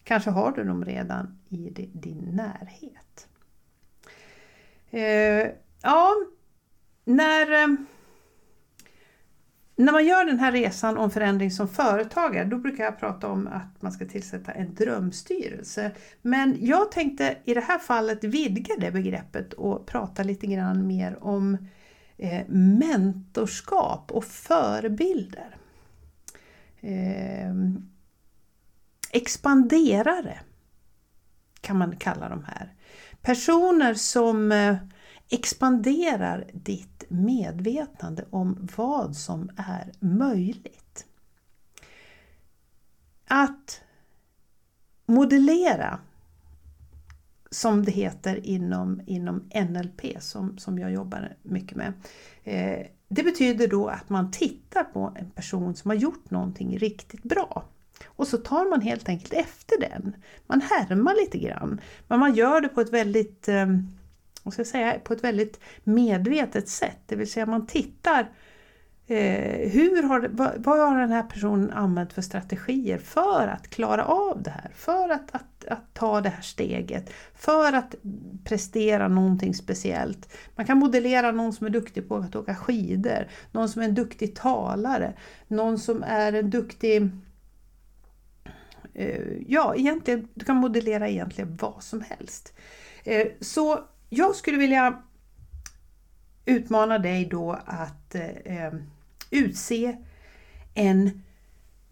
Kanske 0.05 0.31
har 0.31 0.53
du 0.53 0.65
dem 0.65 0.85
redan 0.85 1.39
i 1.49 1.89
din 1.93 2.31
närhet. 2.33 3.29
Eh, 4.91 5.53
ja, 5.83 6.15
när, 7.05 7.63
eh, 7.63 7.69
när 9.77 9.93
man 9.93 10.07
gör 10.07 10.25
den 10.25 10.39
här 10.39 10.53
resan 10.53 10.99
om 10.99 11.11
förändring 11.11 11.51
som 11.51 11.69
företagare, 11.69 12.45
då 12.45 12.59
brukar 12.59 12.85
jag 12.85 12.99
prata 12.99 13.29
om 13.29 13.47
att 13.47 13.83
man 13.83 13.93
ska 13.93 14.07
tillsätta 14.07 14.53
en 14.53 14.75
drömstyrelse. 14.75 15.93
Men 16.23 16.57
jag 16.61 16.93
tänkte 16.93 17.37
i 17.45 17.55
det 17.55 17.61
här 17.61 17.79
fallet 17.79 18.25
vidga 18.25 18.75
det 18.79 18.91
begreppet 18.91 19.53
och 19.53 19.87
prata 19.87 20.23
lite 20.23 20.47
grann 20.47 20.87
mer 20.87 21.19
om 21.21 21.55
eh, 21.55 21.61
Eh, 22.17 22.49
mentorskap 22.49 24.11
och 24.11 24.25
förebilder. 24.25 25.57
Eh, 26.81 27.55
expanderare 29.11 30.41
kan 31.61 31.79
man 31.79 31.97
kalla 31.97 32.29
de 32.29 32.45
här. 32.45 32.75
Personer 33.23 33.95
som 33.95 34.53
eh, 34.53 34.77
expanderar 35.29 36.51
ditt 36.53 37.05
medvetande 37.09 38.25
om 38.31 38.69
vad 38.77 39.17
som 39.17 39.51
är 39.57 39.93
möjligt. 40.01 41.07
Att 43.27 43.81
modellera 45.07 45.99
som 47.53 47.85
det 47.85 47.93
heter 47.93 48.47
inom, 48.47 49.01
inom 49.07 49.51
NLP 49.55 50.23
som, 50.23 50.59
som 50.59 50.79
jag 50.79 50.93
jobbar 50.93 51.37
mycket 51.43 51.77
med. 51.77 51.93
Eh, 52.45 52.87
det 53.09 53.23
betyder 53.23 53.69
då 53.69 53.89
att 53.89 54.09
man 54.09 54.31
tittar 54.31 54.85
på 54.85 55.15
en 55.17 55.31
person 55.31 55.77
som 55.77 55.91
har 55.91 55.97
gjort 55.97 56.31
någonting 56.31 56.79
riktigt 56.79 57.23
bra. 57.23 57.65
Och 58.05 58.29
så 58.29 58.37
tar 58.37 58.71
man 58.71 58.81
helt 58.81 59.09
enkelt 59.09 59.33
efter 59.33 59.81
den. 59.81 60.17
Man 60.47 60.61
härmar 60.61 61.15
lite 61.15 61.39
grann. 61.39 61.81
Men 62.09 62.21
man 62.21 62.35
gör 62.35 62.61
det 62.61 62.69
på 62.69 62.81
ett 62.81 62.93
väldigt, 62.93 63.49
eh, 63.49 63.67
vad 64.43 64.55
ska 64.55 64.61
jag 64.61 64.67
säga, 64.67 64.99
på 65.05 65.13
ett 65.13 65.25
väldigt 65.25 65.61
medvetet 65.85 66.69
sätt. 66.69 66.99
Det 67.07 67.17
vill 67.17 67.31
säga 67.31 67.47
man 67.47 67.67
tittar 67.67 68.29
Eh, 69.07 69.71
hur 69.71 70.03
har, 70.03 70.29
vad, 70.33 70.53
vad, 70.57 70.79
har 70.79 71.01
den 71.01 71.11
här 71.11 71.23
personen 71.23 71.71
använt 71.71 72.13
för 72.13 72.23
strategier 72.23 72.99
för 72.99 73.49
att 73.49 73.69
klara 73.69 74.05
av 74.05 74.43
det 74.43 74.51
här? 74.51 74.71
För 74.75 75.09
att, 75.09 75.35
att, 75.35 75.52
att, 75.69 75.95
ta 75.95 76.21
det 76.21 76.29
här 76.29 76.43
steget, 76.43 77.13
för 77.35 77.73
att 77.73 77.95
prestera 78.45 79.09
någonting 79.09 79.55
speciellt. 79.55 80.35
Man 80.57 80.67
kan 80.67 80.79
modellera 80.79 81.33
någon 81.33 81.53
som 81.53 81.67
är 81.67 81.71
duktig 81.71 82.09
på 82.09 82.17
att 82.17 82.37
åka 82.37 82.55
skidor, 82.55 83.29
någon 83.53 83.69
som 83.69 83.83
är 83.83 83.87
en 83.87 83.95
duktig 83.95 84.37
talare, 84.37 85.15
någon 85.49 85.79
som 85.79 86.03
är 86.03 86.33
en 86.33 86.51
duktig 86.51 87.11
eh, 88.95 89.33
Ja, 89.47 89.75
egentligen, 89.77 90.29
du 90.35 90.45
kan 90.45 90.57
modellera 90.57 91.09
egentligen 91.09 91.57
vad 91.61 91.83
som 91.83 92.01
helst. 92.01 92.53
Eh, 93.05 93.27
så 93.41 93.81
jag 94.09 94.37
skulle 94.37 94.59
vilja 94.59 95.03
utmana 96.45 96.99
dig 96.99 97.25
då 97.31 97.53
att 97.67 98.15
eh, 98.15 98.29
eh, 98.29 98.73
utse 99.31 99.97
en 100.75 101.23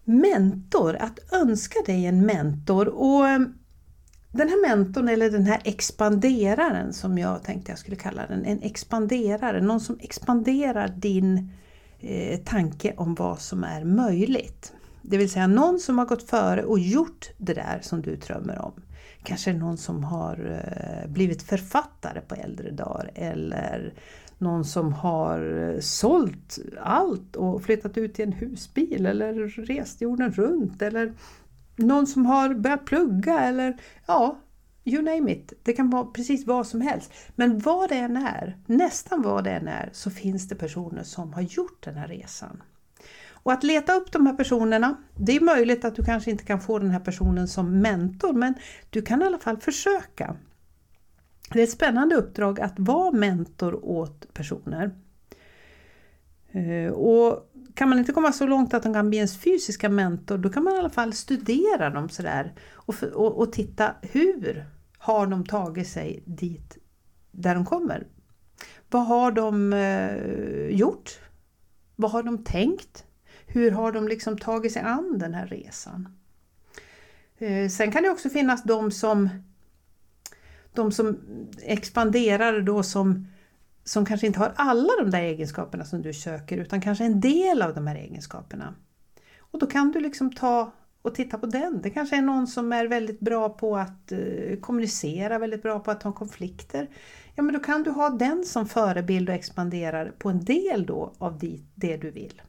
mentor, 0.05 0.97
att 0.97 1.33
önska 1.33 1.79
dig 1.87 2.07
en 2.07 2.27
mentor. 2.27 2.89
Och 2.89 3.27
den 4.33 4.49
här 4.49 4.69
mentorn 4.69 5.09
eller 5.09 5.31
den 5.31 5.47
här 5.47 5.61
expanderaren 5.65 6.93
som 6.93 7.19
jag 7.19 7.43
tänkte 7.43 7.73
jag 7.73 7.79
skulle 7.79 7.97
kalla 7.97 8.27
den, 8.27 8.45
en 8.45 8.63
expanderare, 8.63 9.61
någon 9.61 9.81
som 9.81 9.99
expanderar 10.01 10.89
din 10.89 11.51
eh, 12.01 12.41
tanke 12.41 12.95
om 12.97 13.15
vad 13.15 13.41
som 13.41 13.65
är 13.65 13.85
möjligt. 13.85 14.73
Det 15.03 15.17
vill 15.17 15.31
säga 15.31 15.47
någon 15.47 15.81
som 15.81 15.99
har 15.99 16.07
gått 16.07 16.31
före 16.31 16.65
och 16.65 16.79
gjort 16.79 17.31
det 17.37 17.55
där 17.55 17.79
som 17.83 18.03
du 18.03 18.17
drömmer 18.17 18.65
om. 18.65 18.73
Kanske 19.23 19.53
någon 19.53 19.77
som 19.77 20.05
har 20.05 20.63
eh, 20.65 21.11
blivit 21.11 21.43
författare 21.43 22.21
på 22.21 22.35
äldre 22.35 22.71
dagar 22.71 23.11
eller 23.15 23.95
någon 24.39 24.65
som 24.65 24.93
har 24.93 25.71
eh, 25.75 25.81
sålt 25.81 26.59
allt 26.81 27.37
och 27.37 27.63
flyttat 27.63 27.99
ut 27.99 28.19
i 28.19 28.23
en 28.23 28.33
husbil 28.33 29.07
eller 29.07 29.35
rest 29.67 30.01
jorden 30.01 30.33
runt 30.33 30.83
eller 30.83 31.13
någon 31.83 32.07
som 32.07 32.27
har 32.27 32.55
börjat 32.55 32.85
plugga 32.85 33.41
eller 33.41 33.81
ja, 34.07 34.39
you 34.85 35.03
name 35.03 35.33
it. 35.33 35.53
Det 35.63 35.73
kan 35.73 35.91
vara 35.91 36.05
precis 36.05 36.47
vad 36.47 36.67
som 36.67 36.81
helst. 36.81 37.13
Men 37.37 37.59
vad 37.59 37.89
det 37.89 37.97
än 37.97 38.17
är, 38.17 38.57
nästan 38.67 39.23
vad 39.23 39.45
det 39.45 39.51
än 39.51 39.69
är, 39.69 39.91
så 39.93 40.11
finns 40.11 40.49
det 40.49 40.55
personer 40.55 41.03
som 41.03 41.33
har 41.33 41.43
gjort 41.43 41.85
den 41.85 41.95
här 41.95 42.09
resan. 42.09 42.63
Och 43.43 43.53
att 43.53 43.65
leta 43.65 43.95
upp 43.95 44.13
de 44.13 44.27
här 44.27 44.35
personerna, 44.35 44.97
det 45.17 45.37
är 45.37 45.41
möjligt 45.41 45.85
att 45.85 45.95
du 45.95 46.05
kanske 46.05 46.31
inte 46.31 46.45
kan 46.45 46.61
få 46.61 46.79
den 46.79 46.91
här 46.91 47.01
personen 47.01 47.49
som 47.49 47.81
mentor, 47.81 48.33
men 48.33 48.55
du 48.91 49.03
kan 49.03 49.23
i 49.23 49.25
alla 49.25 49.39
fall 49.39 49.57
försöka. 49.57 50.37
Det 51.53 51.59
är 51.59 51.65
ett 51.65 51.71
spännande 51.71 52.15
uppdrag 52.15 52.61
att 52.61 52.75
vara 52.77 53.13
mentor 53.13 53.85
åt 53.85 54.35
personer. 54.35 54.91
Eh, 56.53 56.93
och 56.93 57.53
kan 57.75 57.89
man 57.89 57.99
inte 57.99 58.13
komma 58.13 58.33
så 58.33 58.47
långt 58.47 58.75
att 58.75 58.83
de 58.83 58.95
kan 58.95 59.09
bli 59.09 59.19
ens 59.19 59.39
fysiska 59.39 59.89
mentor, 59.89 60.39
då 60.39 60.49
kan 60.49 60.65
man 60.65 60.75
i 60.75 60.79
alla 60.79 60.91
fall 60.91 61.13
studera 61.13 61.91
dem 61.91 62.09
sådär 62.09 62.55
och, 62.73 63.03
och, 63.03 63.39
och 63.39 63.53
titta 63.53 63.95
hur 64.03 64.67
har 64.99 65.27
de 65.27 65.47
tagit 65.47 65.89
sig 65.89 66.23
dit 66.27 66.79
där 67.31 67.55
de 67.55 67.65
kommer? 67.65 68.07
Vad 68.91 69.07
har 69.07 69.33
de 69.33 69.73
eh, 69.73 70.77
gjort? 70.77 71.19
Vad 71.97 72.11
har 72.11 72.23
de 72.23 72.45
tänkt? 72.45 73.05
Hur 73.47 73.71
har 73.71 73.93
de 73.93 74.09
liksom 74.09 74.39
tagit 74.39 74.73
sig 74.73 74.83
an 74.83 75.19
den 75.19 75.35
här 75.35 75.47
resan? 75.47 76.09
Eh, 77.39 77.69
sen 77.69 77.93
kan 77.93 78.03
det 78.03 78.11
också 78.11 78.29
finnas 78.29 78.63
de 78.63 78.91
som 78.91 79.29
de 80.75 80.93
som 80.93 81.19
expanderar 81.63 82.61
då 82.61 82.83
som, 82.83 83.27
som 83.85 84.07
kanske 84.07 84.27
inte 84.27 84.39
har 84.39 84.53
alla 84.57 84.93
de 84.99 85.11
där 85.11 85.23
egenskaperna 85.23 85.85
som 85.85 86.03
du 86.03 86.13
söker 86.13 86.59
utan 86.59 86.81
kanske 86.81 87.05
en 87.05 87.21
del 87.21 87.63
av 87.63 87.75
de 87.75 87.87
här 87.87 87.97
egenskaperna. 87.97 88.75
Och 89.39 89.59
då 89.59 89.67
kan 89.67 89.93
du 89.93 90.01
liksom 90.01 90.33
ta 90.33 90.73
och 91.03 91.15
titta 91.15 91.39
på 91.39 91.47
den. 91.47 91.81
Det 91.83 91.91
kanske 91.91 92.17
är 92.17 92.23
någon 92.23 92.47
som 92.47 92.73
är 92.73 92.87
väldigt 92.87 93.21
bra 93.21 93.49
på 93.49 93.77
att 93.77 94.13
eh, 94.13 94.59
kommunicera, 94.61 95.39
väldigt 95.39 95.63
bra 95.63 95.81
på 95.81 95.91
att 95.91 96.03
ha 96.03 96.13
konflikter. 96.13 96.89
Ja 97.35 97.43
men 97.43 97.55
då 97.55 97.61
kan 97.61 97.83
du 97.83 97.91
ha 97.91 98.11
den 98.11 98.45
som 98.45 98.67
förebild 98.67 99.29
och 99.29 99.35
expanderar 99.35 100.13
på 100.19 100.29
en 100.29 100.45
del 100.45 100.87
då 100.87 101.13
av 101.19 101.39
det, 101.39 101.61
det 101.75 101.97
du 101.97 102.11
vill. 102.11 102.43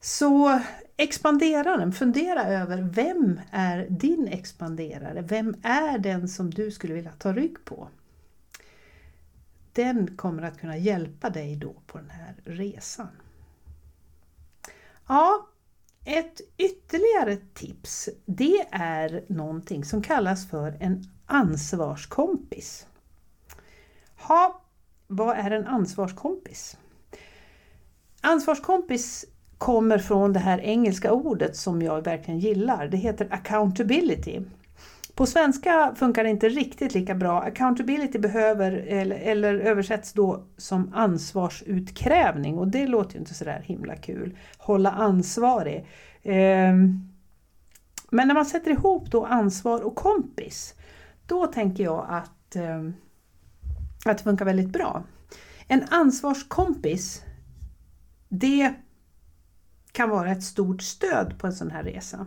Så 0.00 0.60
expanderaren, 0.96 1.92
fundera 1.92 2.44
över 2.44 2.82
vem 2.82 3.40
är 3.50 3.86
din 3.90 4.28
expanderare? 4.28 5.22
Vem 5.22 5.54
är 5.62 5.98
den 5.98 6.28
som 6.28 6.50
du 6.50 6.70
skulle 6.70 6.94
vilja 6.94 7.12
ta 7.12 7.32
rygg 7.32 7.64
på? 7.64 7.88
Den 9.74 10.16
kommer 10.16 10.42
att 10.42 10.60
kunna 10.60 10.76
hjälpa 10.76 11.30
dig 11.30 11.56
då 11.56 11.74
på 11.86 11.98
den 11.98 12.10
här 12.10 12.34
resan. 12.44 13.08
Ja, 15.08 15.48
ett 16.04 16.40
ytterligare 16.56 17.36
tips 17.54 18.08
det 18.24 18.66
är 18.70 19.24
någonting 19.28 19.84
som 19.84 20.02
kallas 20.02 20.50
för 20.50 20.76
en 20.80 21.04
ansvarskompis. 21.26 22.86
Ha, 24.16 24.62
vad 25.06 25.36
är 25.36 25.50
en 25.50 25.66
ansvarskompis? 25.66 26.76
Ansvarskompis 28.20 29.24
kommer 29.58 29.98
från 29.98 30.32
det 30.32 30.40
här 30.40 30.60
engelska 30.60 31.12
ordet 31.12 31.56
som 31.56 31.82
jag 31.82 32.04
verkligen 32.04 32.40
gillar. 32.40 32.88
Det 32.88 32.96
heter 32.96 33.28
accountability. 33.30 34.40
På 35.14 35.26
svenska 35.26 35.94
funkar 35.96 36.24
det 36.24 36.30
inte 36.30 36.48
riktigt 36.48 36.94
lika 36.94 37.14
bra. 37.14 37.40
Accountability 37.40 38.18
behöver, 38.18 38.72
eller, 38.72 39.16
eller 39.16 39.54
översätts 39.54 40.12
då 40.12 40.44
som 40.56 40.94
ansvarsutkrävning 40.94 42.58
och 42.58 42.68
det 42.68 42.86
låter 42.86 43.14
ju 43.14 43.18
inte 43.18 43.34
sådär 43.34 43.62
himla 43.66 43.96
kul. 43.96 44.38
Hålla 44.58 44.90
ansvarig. 44.90 45.86
Ehm, 46.22 47.08
men 48.10 48.28
när 48.28 48.34
man 48.34 48.46
sätter 48.46 48.70
ihop 48.70 49.10
då 49.10 49.26
ansvar 49.26 49.82
och 49.82 49.94
kompis, 49.94 50.74
då 51.26 51.46
tänker 51.46 51.84
jag 51.84 52.06
att, 52.08 52.56
ehm, 52.56 52.94
att 54.04 54.18
det 54.18 54.24
funkar 54.24 54.44
väldigt 54.44 54.70
bra. 54.70 55.04
En 55.68 55.84
ansvarskompis, 55.90 57.22
det 58.28 58.74
kan 59.92 60.10
vara 60.10 60.30
ett 60.30 60.42
stort 60.42 60.82
stöd 60.82 61.38
på 61.38 61.46
en 61.46 61.52
sån 61.52 61.70
här 61.70 61.82
resa. 61.82 62.26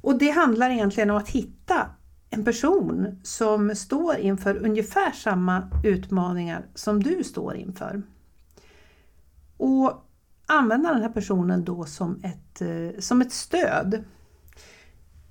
Och 0.00 0.18
det 0.18 0.30
handlar 0.30 0.70
egentligen 0.70 1.10
om 1.10 1.16
att 1.16 1.28
hitta 1.28 1.90
en 2.30 2.44
person 2.44 3.20
som 3.22 3.74
står 3.76 4.16
inför 4.16 4.56
ungefär 4.64 5.12
samma 5.12 5.70
utmaningar 5.84 6.66
som 6.74 7.02
du 7.02 7.24
står 7.24 7.56
inför. 7.56 8.02
Och 9.56 10.06
använda 10.46 10.92
den 10.92 11.02
här 11.02 11.08
personen 11.08 11.64
då 11.64 11.84
som 11.84 12.20
ett, 12.22 12.60
eh, 12.60 13.00
som 13.00 13.20
ett 13.20 13.32
stöd. 13.32 14.04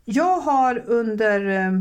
Jag 0.05 0.39
har 0.39 0.83
under 0.87 1.47
eh, 1.47 1.71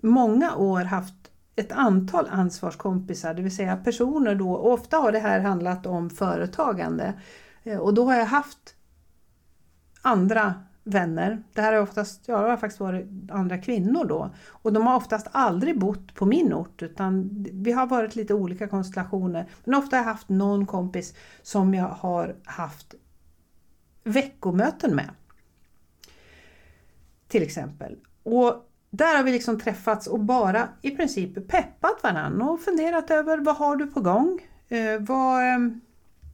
många 0.00 0.54
år 0.54 0.80
haft 0.80 1.14
ett 1.56 1.72
antal 1.72 2.28
ansvarskompisar, 2.30 3.34
det 3.34 3.42
vill 3.42 3.56
säga 3.56 3.76
personer 3.76 4.34
då, 4.34 4.56
ofta 4.56 4.96
har 4.96 5.12
det 5.12 5.18
här 5.18 5.40
handlat 5.40 5.86
om 5.86 6.10
företagande 6.10 7.14
eh, 7.62 7.78
och 7.78 7.94
då 7.94 8.04
har 8.04 8.14
jag 8.14 8.26
haft 8.26 8.74
andra 10.02 10.54
vänner. 10.90 11.42
Det 11.52 11.60
här 11.60 11.72
har 11.72 11.80
oftast, 11.80 12.22
ja, 12.26 12.42
det 12.42 12.50
har 12.50 12.56
faktiskt 12.56 12.80
varit 12.80 13.06
andra 13.30 13.58
kvinnor 13.58 14.04
då. 14.04 14.30
Och 14.48 14.72
de 14.72 14.86
har 14.86 14.96
oftast 14.96 15.26
aldrig 15.32 15.78
bott 15.78 16.14
på 16.14 16.26
min 16.26 16.52
ort 16.52 16.82
utan 16.82 17.30
vi 17.52 17.72
har 17.72 17.86
varit 17.86 18.16
lite 18.16 18.34
olika 18.34 18.68
konstellationer. 18.68 19.48
Men 19.64 19.74
ofta 19.74 19.96
har 19.96 20.04
jag 20.04 20.12
haft 20.12 20.28
någon 20.28 20.66
kompis 20.66 21.14
som 21.42 21.74
jag 21.74 21.88
har 21.88 22.36
haft 22.44 22.94
veckomöten 24.04 24.94
med. 24.94 25.10
Till 27.28 27.42
exempel. 27.42 27.96
Och 28.22 28.70
där 28.90 29.16
har 29.16 29.22
vi 29.22 29.32
liksom 29.32 29.60
träffats 29.60 30.06
och 30.06 30.20
bara 30.20 30.68
i 30.82 30.90
princip 30.90 31.48
peppat 31.48 32.02
varandra 32.02 32.50
och 32.50 32.60
funderat 32.60 33.10
över 33.10 33.38
vad 33.38 33.56
har 33.56 33.76
du 33.76 33.86
på 33.86 34.00
gång? 34.00 34.40
Eh, 34.68 35.00
vad, 35.00 35.40
eh, 35.40 35.58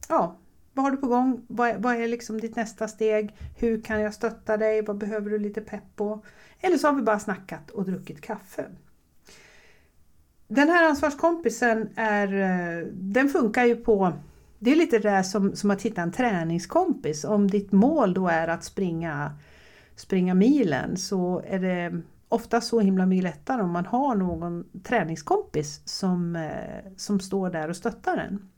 ja, 0.09 0.35
vad 0.77 0.83
har 0.83 0.91
du 0.91 0.97
på 0.97 1.07
gång? 1.07 1.45
Vad 1.47 1.69
är, 1.69 1.77
vad 1.77 1.95
är 1.95 2.07
liksom 2.07 2.41
ditt 2.41 2.55
nästa 2.55 2.87
steg? 2.87 3.35
Hur 3.57 3.81
kan 3.81 4.01
jag 4.01 4.13
stötta 4.13 4.57
dig? 4.57 4.81
Vad 4.81 4.97
behöver 4.97 5.29
du 5.29 5.39
lite 5.39 5.61
pepp 5.61 5.95
på? 5.95 6.25
Eller 6.61 6.77
så 6.77 6.87
har 6.87 6.93
vi 6.93 7.01
bara 7.01 7.19
snackat 7.19 7.71
och 7.71 7.85
druckit 7.85 8.21
kaffe. 8.21 8.65
Den 10.47 10.69
här 10.69 10.89
ansvarskompisen 10.89 11.89
är, 11.95 12.33
eh, 12.33 12.87
den 12.93 13.29
funkar 13.29 13.65
ju 13.65 13.75
på 13.75 14.13
det 14.59 14.71
är 14.71 14.75
lite 14.75 14.99
det 14.99 15.23
som, 15.23 15.55
som 15.55 15.71
att 15.71 15.81
hitta 15.81 16.01
en 16.01 16.11
träningskompis. 16.11 17.23
Om 17.23 17.47
ditt 17.47 17.71
mål 17.71 18.13
då 18.13 18.27
är 18.27 18.47
att 18.47 18.63
springa, 18.63 19.31
springa 19.95 20.33
milen 20.33 20.97
så 20.97 21.41
är 21.47 21.59
det 21.59 22.01
ofta 22.29 22.61
så 22.61 22.79
himla 22.79 23.05
mycket 23.05 23.23
lättare 23.23 23.61
om 23.61 23.71
man 23.71 23.85
har 23.85 24.15
någon 24.15 24.65
träningskompis 24.83 25.81
som, 25.85 26.35
eh, 26.35 26.91
som 26.97 27.19
står 27.19 27.49
där 27.49 27.69
och 27.69 27.75
stöttar 27.75 28.17
en. 28.17 28.49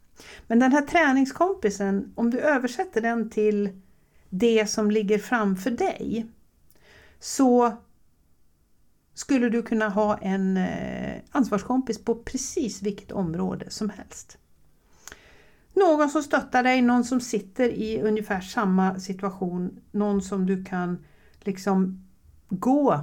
Men 0.48 0.60
den 0.60 0.72
här 0.72 0.82
träningskompisen, 0.82 2.14
om 2.16 2.30
du 2.30 2.40
översätter 2.40 3.02
den 3.02 3.30
till 3.30 3.82
det 4.30 4.70
som 4.70 4.92
ligger 4.92 5.18
framför 5.18 5.72
dig 5.72 6.26
så 7.20 7.78
skulle 9.14 9.50
du 9.50 9.64
kunna 9.64 9.90
ha 9.90 10.18
en 10.18 10.58
eh, 10.58 11.22
ansvarskompis 11.32 12.06
på 12.06 12.16
precis 12.16 12.82
vilket 12.82 13.12
område 13.12 13.70
som 13.70 13.90
helst. 13.90 14.38
Någon 15.74 16.10
som 16.10 16.24
stöttar 16.24 16.64
dig, 16.64 16.82
någon 16.82 17.04
som 17.04 17.22
sitter 17.22 17.70
i 17.70 18.02
ungefär 18.02 18.42
samma 18.42 19.00
situation, 19.00 19.80
någon 19.92 20.22
som 20.22 20.46
du 20.46 20.66
kan 20.66 21.06
liksom 21.40 22.08
gå 22.50 23.00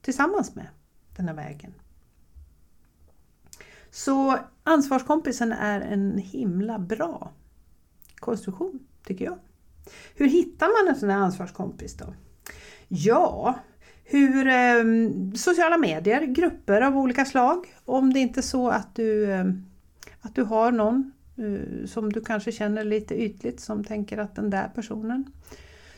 tillsammans 0.00 0.54
med 0.54 0.68
den 1.16 1.28
här 1.28 1.34
vägen. 1.34 1.74
Så 3.90 4.38
ansvarskompisen 4.68 5.52
är 5.52 5.80
en 5.80 6.18
himla 6.18 6.78
bra 6.78 7.32
konstruktion, 8.14 8.78
tycker 9.06 9.24
jag. 9.24 9.38
Hur 10.14 10.28
hittar 10.28 10.66
man 10.66 10.94
en 10.94 11.00
sån 11.00 11.10
här 11.10 11.18
ansvarskompis 11.18 11.94
då? 11.94 12.14
Ja, 12.88 13.58
hur 14.04 14.46
eh, 14.46 14.84
sociala 15.34 15.78
medier, 15.78 16.22
grupper 16.22 16.80
av 16.80 16.96
olika 16.98 17.24
slag. 17.24 17.74
Om 17.84 18.12
det 18.12 18.20
inte 18.20 18.40
är 18.40 18.42
så 18.42 18.68
att 18.68 18.94
du, 18.94 19.30
eh, 19.30 19.44
att 20.20 20.34
du 20.34 20.42
har 20.42 20.72
någon 20.72 21.12
eh, 21.36 21.86
som 21.86 22.12
du 22.12 22.20
kanske 22.20 22.52
känner 22.52 22.84
lite 22.84 23.22
ytligt 23.22 23.60
som 23.60 23.84
tänker 23.84 24.18
att 24.18 24.36
den 24.36 24.50
där 24.50 24.70
personen 24.74 25.32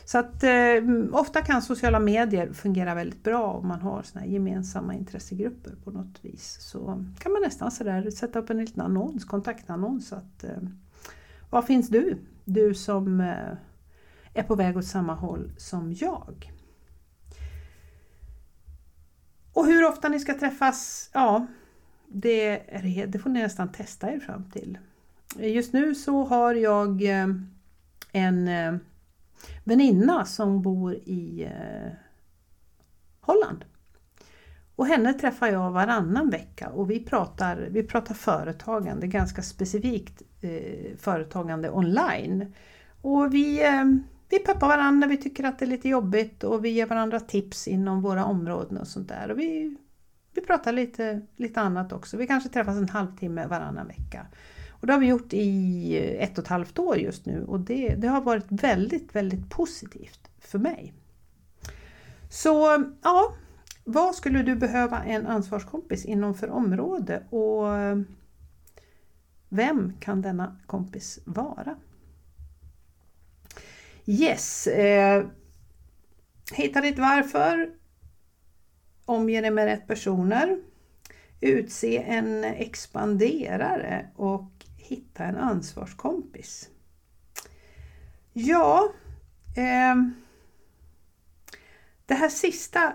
så 0.05 0.17
att 0.17 0.43
eh, 0.43 0.83
ofta 1.11 1.41
kan 1.41 1.61
sociala 1.61 1.99
medier 1.99 2.53
fungera 2.53 2.95
väldigt 2.95 3.23
bra 3.23 3.43
om 3.43 3.67
man 3.67 3.81
har 3.81 4.03
såna 4.03 4.25
gemensamma 4.25 4.93
intressegrupper 4.93 5.75
på 5.83 5.91
något 5.91 6.25
vis. 6.25 6.57
Så 6.61 7.05
kan 7.19 7.31
man 7.31 7.41
nästan 7.41 7.71
sådär 7.71 8.09
sätta 8.09 8.39
upp 8.39 8.49
en 8.49 8.57
liten 8.57 8.81
annons, 8.81 9.25
kontaktannons. 9.25 10.13
Att, 10.13 10.43
eh, 10.43 10.57
var 11.49 11.61
finns 11.61 11.89
du? 11.89 12.17
Du 12.45 12.73
som 12.73 13.21
eh, 13.21 13.57
är 14.33 14.43
på 14.43 14.55
väg 14.55 14.77
åt 14.77 14.85
samma 14.85 15.13
håll 15.13 15.51
som 15.57 15.93
jag. 15.93 16.51
Och 19.53 19.65
hur 19.65 19.87
ofta 19.87 20.09
ni 20.09 20.19
ska 20.19 20.39
träffas? 20.39 21.09
Ja, 21.13 21.47
det, 22.07 22.57
det 23.07 23.19
får 23.19 23.29
ni 23.29 23.41
nästan 23.41 23.71
testa 23.71 24.11
er 24.11 24.19
fram 24.19 24.43
till. 24.51 24.77
Just 25.39 25.73
nu 25.73 25.95
så 25.95 26.23
har 26.23 26.53
jag 26.53 27.03
eh, 27.03 27.27
en 28.11 28.47
eh, 28.47 28.73
väninna 29.63 30.25
som 30.25 30.61
bor 30.61 30.93
i 30.93 31.43
eh, 31.43 31.91
Holland. 33.21 33.65
Och 34.75 34.87
henne 34.87 35.13
träffar 35.13 35.47
jag 35.47 35.71
varannan 35.71 36.29
vecka 36.29 36.69
och 36.69 36.91
vi 36.91 37.05
pratar, 37.05 37.67
vi 37.71 37.83
pratar 37.83 38.15
företagande, 38.15 39.07
ganska 39.07 39.41
specifikt 39.41 40.21
eh, 40.41 40.97
företagande 40.97 41.71
online. 41.71 42.53
Och 43.01 43.33
vi, 43.33 43.63
eh, 43.65 43.85
vi 44.29 44.39
peppar 44.39 44.67
varandra 44.67 44.99
när 44.99 45.07
vi 45.07 45.17
tycker 45.17 45.43
att 45.43 45.59
det 45.59 45.65
är 45.65 45.67
lite 45.67 45.89
jobbigt 45.89 46.43
och 46.43 46.65
vi 46.65 46.69
ger 46.69 46.85
varandra 46.85 47.19
tips 47.19 47.67
inom 47.67 48.01
våra 48.01 48.25
områden 48.25 48.77
och 48.77 48.87
sånt 48.87 49.07
där. 49.07 49.31
Och 49.31 49.39
vi, 49.39 49.77
vi 50.33 50.41
pratar 50.41 50.71
lite, 50.71 51.21
lite 51.35 51.61
annat 51.61 51.93
också. 51.93 52.17
Vi 52.17 52.27
kanske 52.27 52.49
träffas 52.49 52.77
en 52.77 52.89
halvtimme 52.89 53.47
varannan 53.47 53.87
vecka. 53.87 54.25
Och 54.81 54.87
det 54.87 54.93
har 54.93 54.99
vi 54.99 55.07
gjort 55.07 55.33
i 55.33 55.97
ett 56.19 56.37
och 56.37 56.43
ett 56.43 56.49
halvt 56.49 56.79
år 56.79 56.97
just 56.97 57.25
nu 57.25 57.43
och 57.43 57.59
det, 57.59 57.95
det 57.95 58.07
har 58.07 58.21
varit 58.21 58.45
väldigt, 58.49 59.15
väldigt 59.15 59.49
positivt 59.49 60.29
för 60.39 60.59
mig. 60.59 60.93
Så 62.29 62.83
ja, 63.03 63.33
vad 63.83 64.15
skulle 64.15 64.43
du 64.43 64.55
behöva 64.55 65.03
en 65.03 65.27
ansvarskompis 65.27 66.05
inom 66.05 66.33
för 66.33 66.49
område 66.49 67.23
och 67.29 67.67
vem 69.49 69.93
kan 69.99 70.21
denna 70.21 70.57
kompis 70.65 71.19
vara? 71.25 71.75
Yes, 74.05 74.67
eh, 74.67 75.25
hitta 76.53 76.81
ditt 76.81 76.99
varför, 76.99 77.69
omge 79.05 79.41
dig 79.41 79.51
med 79.51 79.65
rätt 79.65 79.87
personer, 79.87 80.59
utse 81.41 81.97
en 81.97 82.43
expanderare 82.43 84.09
och 84.15 84.60
hitta 84.91 85.23
en 85.23 85.37
ansvarskompis. 85.37 86.69
Ja, 88.33 88.93
eh, 89.55 89.95
det 92.05 92.13
här 92.13 92.29
sista 92.29 92.93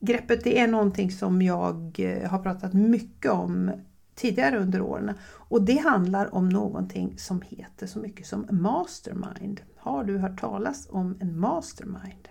greppet 0.00 0.44
det 0.44 0.58
är 0.58 0.68
någonting 0.68 1.10
som 1.10 1.42
jag 1.42 1.96
eh, 1.98 2.30
har 2.30 2.38
pratat 2.38 2.72
mycket 2.72 3.30
om 3.30 3.72
tidigare 4.14 4.58
under 4.58 4.80
åren 4.80 5.12
och 5.24 5.62
det 5.62 5.76
handlar 5.76 6.34
om 6.34 6.48
någonting 6.48 7.18
som 7.18 7.42
heter 7.42 7.86
så 7.86 7.98
mycket 7.98 8.26
som 8.26 8.46
mastermind. 8.50 9.60
Har 9.76 10.04
du 10.04 10.18
hört 10.18 10.40
talas 10.40 10.86
om 10.90 11.16
en 11.20 11.40
mastermind? 11.40 12.28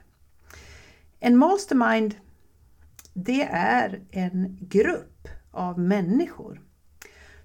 En 1.19 1.37
mastermind 1.37 2.15
det 3.13 3.43
är 3.51 4.01
en 4.11 4.57
grupp 4.61 5.27
av 5.51 5.79
människor 5.79 6.61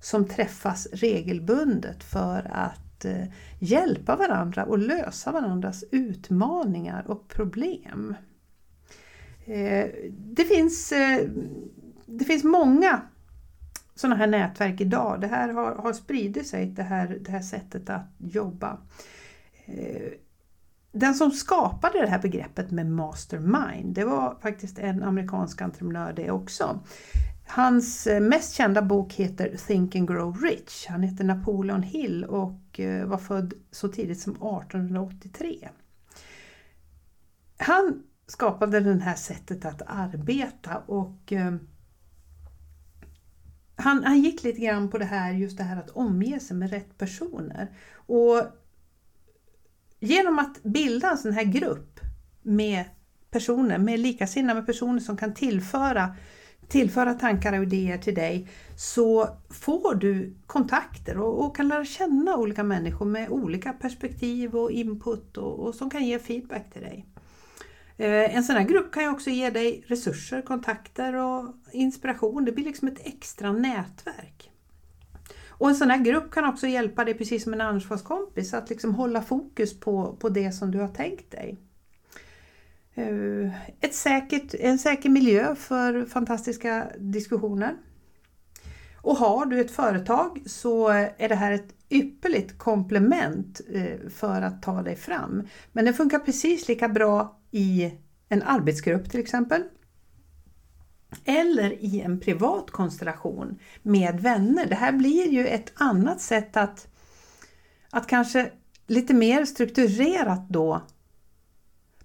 som 0.00 0.24
träffas 0.24 0.86
regelbundet 0.92 2.04
för 2.04 2.50
att 2.52 3.04
eh, 3.04 3.24
hjälpa 3.58 4.16
varandra 4.16 4.64
och 4.64 4.78
lösa 4.78 5.32
varandras 5.32 5.84
utmaningar 5.90 7.10
och 7.10 7.28
problem. 7.28 8.14
Eh, 9.44 9.86
det 10.10 10.44
finns, 10.44 10.92
eh, 10.92 11.28
det 12.06 12.24
finns 12.24 12.44
många 12.44 13.00
sådana 13.94 14.16
här 14.16 14.26
nätverk 14.26 14.80
idag. 14.80 15.20
Det 15.20 15.26
här 15.26 15.48
har, 15.48 15.74
har 15.74 15.92
spridit 15.92 16.46
sig, 16.46 16.66
det 16.66 16.82
här, 16.82 17.18
det 17.20 17.30
här 17.30 17.40
sättet 17.40 17.90
att 17.90 18.06
jobba. 18.18 18.78
Den 20.92 21.14
som 21.14 21.30
skapade 21.30 22.00
det 22.00 22.10
här 22.10 22.22
begreppet 22.22 22.70
med 22.70 22.86
mastermind, 22.86 23.94
det 23.94 24.04
var 24.04 24.36
faktiskt 24.40 24.78
en 24.78 25.02
amerikansk 25.02 25.60
entreprenör 25.60 26.12
det 26.12 26.30
också. 26.30 26.80
Hans 27.50 28.06
eh, 28.06 28.20
mest 28.20 28.54
kända 28.54 28.82
bok 28.82 29.12
heter 29.12 29.56
Think 29.66 29.96
and 29.96 30.08
Grow 30.08 30.36
Rich. 30.42 30.86
Han 30.86 31.02
heter 31.02 31.24
Napoleon 31.24 31.82
Hill 31.82 32.24
och 32.24 32.80
eh, 32.80 33.06
var 33.06 33.18
född 33.18 33.54
så 33.70 33.88
tidigt 33.88 34.20
som 34.20 34.32
1883. 34.32 35.68
Han 37.56 38.02
skapade 38.26 38.80
det 38.80 39.00
här 39.00 39.14
sättet 39.14 39.64
att 39.64 39.82
arbeta 39.86 40.76
och 40.76 41.32
eh, 41.32 41.54
han, 43.76 44.04
han 44.04 44.22
gick 44.22 44.44
lite 44.44 44.60
grann 44.60 44.90
på 44.90 44.98
det 44.98 45.04
här, 45.04 45.32
just 45.32 45.58
det 45.58 45.64
här 45.64 45.76
att 45.76 45.90
omge 45.90 46.40
sig 46.40 46.56
med 46.56 46.70
rätt 46.70 46.98
personer. 46.98 47.76
Och 47.92 48.42
genom 50.00 50.38
att 50.38 50.62
bilda 50.62 51.10
en 51.10 51.18
sån 51.18 51.32
här 51.32 51.44
grupp 51.44 52.00
med 52.42 52.84
personer, 53.30 53.78
med 53.78 54.00
likasinnade 54.00 54.54
med 54.54 54.66
personer 54.66 55.00
som 55.00 55.16
kan 55.16 55.34
tillföra 55.34 56.16
tillföra 56.68 57.14
tankar 57.14 57.58
och 57.58 57.62
idéer 57.62 57.98
till 57.98 58.14
dig 58.14 58.48
så 58.76 59.28
får 59.50 59.94
du 59.94 60.34
kontakter 60.46 61.18
och, 61.18 61.44
och, 61.44 61.56
kan 61.56 61.68
lära 61.68 61.84
känna 61.84 62.36
olika 62.36 62.62
människor 62.62 63.06
med 63.06 63.30
olika 63.30 63.72
perspektiv 63.72 64.56
och 64.56 64.70
input 64.70 65.36
och, 65.36 65.60
och 65.60 65.74
som 65.74 65.90
kan 65.90 66.04
ge 66.04 66.18
feedback 66.18 66.72
till 66.72 66.82
dig. 66.82 67.06
Eh, 67.96 68.36
en 68.36 68.44
sån 68.44 68.56
här 68.56 68.64
grupp 68.64 68.92
kan 68.92 69.02
ju 69.02 69.08
också 69.08 69.30
ge 69.30 69.50
dig 69.50 69.84
resurser, 69.86 70.42
kontakter 70.42 71.14
och 71.14 71.54
inspiration. 71.72 72.44
Det 72.44 72.52
blir 72.52 72.64
liksom 72.64 72.88
ett 72.88 73.06
extra 73.06 73.52
nätverk. 73.52 74.50
Och 75.48 75.68
en 75.68 75.74
sån 75.74 75.90
här 75.90 75.98
grupp 76.04 76.30
kan 76.30 76.44
också 76.44 76.66
hjälpa 76.66 77.04
dig, 77.04 77.14
precis 77.14 77.44
som 77.44 77.52
en 77.52 77.60
ansvarskompis, 77.60 78.54
att 78.54 78.70
liksom 78.70 78.94
hålla 78.94 79.22
fokus 79.22 79.80
på, 79.80 80.16
på 80.20 80.28
det 80.28 80.52
som 80.52 80.70
du 80.70 80.78
har 80.78 80.88
tänkt 80.88 81.30
dig. 81.30 81.58
Eh, 82.98 83.52
ett 83.80 83.94
säkert, 83.94 84.54
en 84.54 84.78
säker 84.78 85.10
miljö 85.10 85.54
för 85.54 86.04
fantastiska 86.04 86.86
diskussioner. 86.98 87.76
Och 89.02 89.16
har 89.16 89.46
du 89.46 89.60
ett 89.60 89.70
företag 89.70 90.42
så 90.46 90.88
är 90.88 91.28
det 91.28 91.34
här 91.34 91.52
ett 91.52 91.74
ypperligt 91.90 92.58
komplement 92.58 93.60
eh, 93.72 94.08
för 94.10 94.42
att 94.42 94.62
ta 94.62 94.82
dig 94.82 94.96
fram. 94.96 95.42
Men 95.72 95.84
det 95.84 95.92
funkar 95.92 96.18
precis 96.18 96.68
lika 96.68 96.88
bra 96.88 97.40
i 97.50 97.94
en 98.28 98.42
arbetsgrupp 98.42 99.10
till 99.10 99.20
exempel. 99.20 99.62
Eller 101.24 101.84
i 101.84 102.00
en 102.00 102.20
privat 102.20 102.70
konstellation 102.70 103.58
med 103.82 104.20
vänner. 104.20 104.66
Det 104.66 104.74
här 104.74 104.92
blir 104.92 105.28
ju 105.28 105.46
ett 105.46 105.72
annat 105.74 106.20
sätt 106.20 106.56
att, 106.56 106.88
att 107.90 108.06
kanske 108.06 108.50
lite 108.86 109.14
mer 109.14 109.44
strukturerat 109.44 110.48
då 110.48 110.82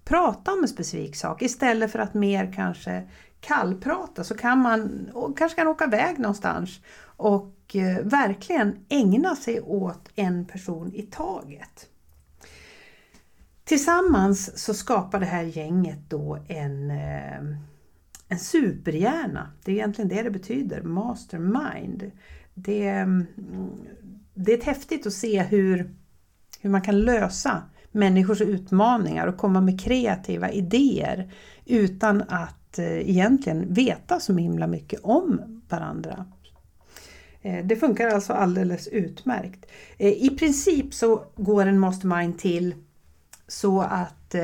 prata 0.04 0.52
om 0.52 0.62
en 0.62 0.68
specifik 0.68 1.16
sak 1.16 1.42
istället 1.42 1.92
för 1.92 1.98
att 1.98 2.14
mer 2.14 2.52
kanske 2.52 3.02
kallprata 3.40 4.24
så 4.24 4.36
kan 4.36 4.58
man 4.58 5.10
kanske 5.36 5.56
kan 5.56 5.68
åka 5.68 5.84
iväg 5.84 6.18
någonstans 6.18 6.80
och 7.16 7.76
eh, 7.76 7.98
verkligen 8.04 8.76
ägna 8.88 9.36
sig 9.36 9.60
åt 9.60 10.08
en 10.14 10.44
person 10.44 10.92
i 10.94 11.02
taget. 11.02 11.88
Tillsammans 13.64 14.58
så 14.58 14.74
skapar 14.74 15.20
det 15.20 15.26
här 15.26 15.42
gänget 15.42 16.10
då 16.10 16.38
en, 16.48 16.90
eh, 16.90 17.38
en 18.28 18.38
superhjärna. 18.38 19.50
Det 19.64 19.72
är 19.72 19.74
egentligen 19.74 20.08
det 20.08 20.22
det 20.22 20.30
betyder, 20.30 20.82
mastermind. 20.82 22.10
Det, 22.54 22.88
mm, 22.88 23.26
det 24.34 24.52
är 24.52 24.62
häftigt 24.62 25.06
att 25.06 25.12
se 25.12 25.42
hur, 25.42 25.94
hur 26.60 26.70
man 26.70 26.82
kan 26.82 27.00
lösa 27.00 27.62
människors 27.94 28.40
utmaningar 28.40 29.26
och 29.26 29.36
komma 29.36 29.60
med 29.60 29.80
kreativa 29.80 30.50
idéer 30.50 31.32
utan 31.66 32.22
att 32.28 32.78
eh, 32.78 33.10
egentligen 33.10 33.74
veta 33.74 34.20
så 34.20 34.36
himla 34.36 34.66
mycket 34.66 35.00
om 35.02 35.40
varandra. 35.68 36.26
Eh, 37.42 37.64
det 37.64 37.76
funkar 37.76 38.08
alltså 38.08 38.32
alldeles 38.32 38.88
utmärkt. 38.88 39.66
Eh, 39.98 40.12
I 40.12 40.36
princip 40.38 40.94
så 40.94 41.24
går 41.36 41.66
en 41.66 41.78
mastermind 41.78 42.38
till 42.38 42.74
så 43.48 43.80
att 43.80 44.34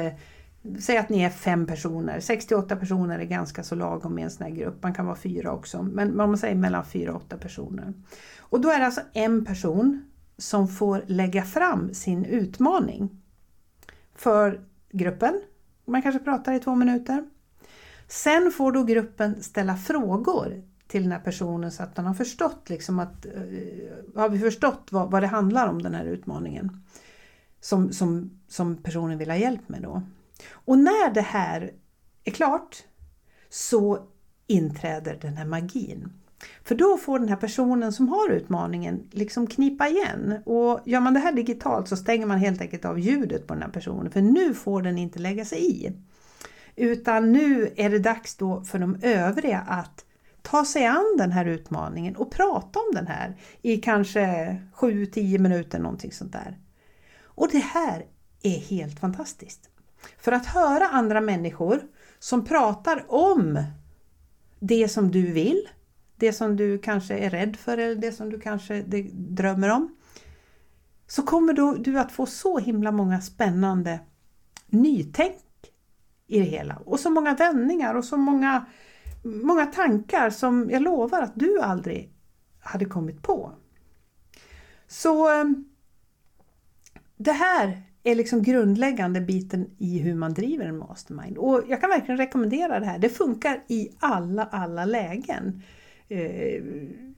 Säg 0.81 0.97
att 0.99 1.09
ni 1.09 1.23
är 1.23 1.31
fem 1.31 1.67
personer, 1.67 2.21
68 2.21 2.77
personer 2.77 3.19
är 3.19 3.25
ganska 3.25 3.63
så 3.63 3.75
lagom 3.75 4.19
i 4.19 4.23
en 4.23 4.31
sån 4.31 4.47
här 4.47 4.53
grupp. 4.53 4.83
Man 4.83 4.95
kan 4.95 5.07
vara 5.07 5.17
fyra 5.17 5.53
också, 5.53 5.83
men 5.83 6.11
om 6.11 6.17
man 6.17 6.39
säger 6.39 6.55
mellan 6.55 6.85
fyra 6.85 7.11
och 7.13 7.17
åtta 7.17 7.37
personer. 7.37 7.93
Och 8.39 8.61
då 8.61 8.71
är 8.71 8.79
det 8.79 8.87
alltså 8.87 9.01
en 9.13 9.45
person 9.45 10.11
som 10.39 10.69
får 10.69 11.05
lägga 11.07 11.43
fram 11.43 11.95
sin 11.95 12.25
utmaning 12.25 13.20
för 14.21 14.61
gruppen. 14.91 15.41
Man 15.85 16.03
kanske 16.03 16.25
pratar 16.25 16.53
i 16.53 16.59
två 16.59 16.75
minuter. 16.75 17.25
Sen 18.09 18.53
får 18.53 18.73
då 18.73 18.85
gruppen 18.85 19.43
ställa 19.43 19.77
frågor 19.77 20.63
till 20.87 21.03
den 21.03 21.13
här 21.13 21.21
personen 21.21 21.73
så 21.73 21.83
att 21.83 21.95
den 21.95 22.07
har 22.07 22.15
förstått 22.15 22.69
liksom 22.71 22.99
att 22.99 23.27
eh, 23.27 23.33
har 24.17 24.29
vi 24.29 24.39
förstått 24.39 24.89
vad, 24.91 25.11
vad 25.11 25.23
det 25.23 25.27
handlar 25.27 25.69
om 25.69 25.83
den 25.83 25.95
här 25.95 26.05
utmaningen 26.05 26.85
som, 27.61 27.93
som, 27.93 28.41
som 28.49 28.77
personen 28.77 29.19
vill 29.19 29.31
ha 29.31 29.37
hjälp 29.37 29.69
med 29.69 29.83
då. 29.83 30.03
Och 30.51 30.79
när 30.79 31.15
det 31.15 31.21
här 31.21 31.73
är 32.25 32.31
klart 32.31 32.85
så 33.49 34.07
inträder 34.47 35.19
den 35.21 35.37
här 35.37 35.47
magin. 35.47 36.13
För 36.65 36.75
då 36.75 36.97
får 36.97 37.19
den 37.19 37.29
här 37.29 37.37
personen 37.37 37.93
som 37.93 38.09
har 38.09 38.31
utmaningen 38.31 39.09
liksom 39.11 39.47
knipa 39.47 39.89
igen. 39.89 40.43
Och 40.47 40.81
gör 40.85 41.01
man 41.01 41.15
det 41.15 41.21
här 41.21 41.33
digitalt 41.33 41.89
så 41.89 41.97
stänger 41.97 42.27
man 42.27 42.39
helt 42.39 42.61
enkelt 42.61 42.85
av 42.85 42.99
ljudet 42.99 43.47
på 43.47 43.55
den 43.55 43.63
här 43.63 43.71
personen 43.71 44.13
för 44.13 44.21
nu 44.21 44.55
får 44.55 44.83
den 44.83 44.99
inte 44.99 45.19
lägga 45.19 45.45
sig 45.45 45.87
i. 45.87 45.93
Utan 46.77 47.33
nu 47.33 47.73
är 47.77 47.91
det 47.91 47.99
dags 47.99 48.37
då 48.37 48.65
för 48.65 48.79
de 48.79 48.97
övriga 49.03 49.59
att 49.59 50.05
ta 50.43 50.65
sig 50.65 50.87
an 50.87 51.17
den 51.19 51.33
här 51.33 51.45
utmaningen 51.45 52.17
och 52.17 52.33
prata 52.33 52.79
om 52.79 52.95
den 52.95 53.07
här 53.07 53.37
i 53.63 53.77
kanske 53.77 54.57
7-10 54.77 55.39
minuter 55.39 55.79
någonting 55.79 56.13
sånt 56.13 56.33
där. 56.33 56.59
Och 57.23 57.49
det 57.53 57.59
här 57.59 58.05
är 58.43 58.59
helt 58.59 59.01
fantastiskt. 59.01 59.69
För 60.19 60.33
att 60.33 60.47
höra 60.47 60.89
andra 60.89 61.21
människor 61.21 61.83
som 62.19 62.45
pratar 62.45 63.05
om 63.09 63.65
det 64.61 64.89
som 64.89 65.11
du 65.11 65.33
vill, 65.33 65.69
det 66.21 66.33
som 66.33 66.57
du 66.57 66.79
kanske 66.79 67.19
är 67.19 67.31
rädd 67.31 67.57
för 67.57 67.79
eller 67.79 67.95
det 67.95 68.13
som 68.13 68.31
du 68.31 68.41
kanske 68.41 68.83
drömmer 69.13 69.69
om. 69.69 69.97
Så 71.07 71.23
kommer 71.23 71.53
då 71.53 71.75
du 71.75 71.99
att 71.99 72.13
få 72.13 72.27
så 72.27 72.59
himla 72.59 72.93
många 72.93 73.21
spännande 73.21 74.01
nytänk 74.67 75.37
i 76.27 76.39
det 76.39 76.45
hela 76.45 76.77
och 76.85 77.01
så 77.01 77.11
många 77.11 77.35
vändningar 77.35 77.95
och 77.95 78.05
så 78.05 78.17
många, 78.17 78.67
många 79.23 79.67
tankar 79.67 80.31
som 80.31 80.71
jag 80.71 80.83
lovar 80.83 81.23
att 81.23 81.33
du 81.35 81.61
aldrig 81.61 82.13
hade 82.61 82.85
kommit 82.85 83.23
på. 83.23 83.53
Så 84.89 85.41
eh, 85.41 85.45
det 87.17 87.33
här 87.33 87.83
är 88.03 88.15
liksom 88.15 88.43
grundläggande 88.43 89.21
biten 89.21 89.71
i 89.79 89.99
hur 89.99 90.15
man 90.15 90.35
driver 90.35 90.67
en 90.67 90.79
mastermind. 90.79 91.39
Och 91.39 91.63
jag 91.69 91.81
kan 91.81 91.91
verkligen 91.91 92.19
rekommendera 92.19 92.81
det 92.81 92.87
här. 92.87 92.99
Det 92.99 93.09
funkar 93.09 93.65
i 93.69 93.89
alla, 93.99 94.45
alla 94.45 94.85
lägen. 94.85 95.63
Eh, 96.11 96.63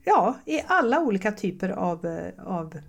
ja, 0.03 0.35
i 0.45 0.61
alla 0.67 0.99
olika 0.99 1.31
typer 1.31 1.69
av, 1.69 2.05
eh, 2.05 2.45
av... 2.45 2.79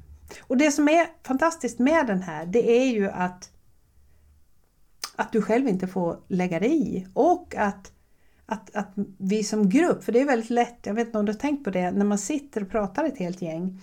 Och 0.40 0.56
det 0.56 0.70
som 0.70 0.88
är 0.88 1.06
fantastiskt 1.22 1.78
med 1.78 2.06
den 2.06 2.22
här, 2.22 2.46
det 2.46 2.70
är 2.70 2.86
ju 2.86 3.10
att 3.10 3.50
att 5.16 5.32
du 5.32 5.42
själv 5.42 5.68
inte 5.68 5.86
får 5.86 6.18
lägga 6.28 6.60
dig 6.60 6.96
i. 6.96 7.06
Och 7.14 7.54
att, 7.56 7.92
att, 8.46 8.76
att 8.76 8.92
vi 9.18 9.44
som 9.44 9.68
grupp, 9.68 10.04
för 10.04 10.12
det 10.12 10.20
är 10.20 10.24
väldigt 10.24 10.50
lätt, 10.50 10.78
jag 10.82 10.94
vet 10.94 11.06
inte 11.06 11.18
om 11.18 11.26
du 11.26 11.32
har 11.32 11.38
tänkt 11.38 11.64
på 11.64 11.70
det, 11.70 11.90
när 11.90 12.04
man 12.04 12.18
sitter 12.18 12.62
och 12.62 12.70
pratar 12.70 13.04
ett 13.04 13.18
helt 13.18 13.42
gäng 13.42 13.80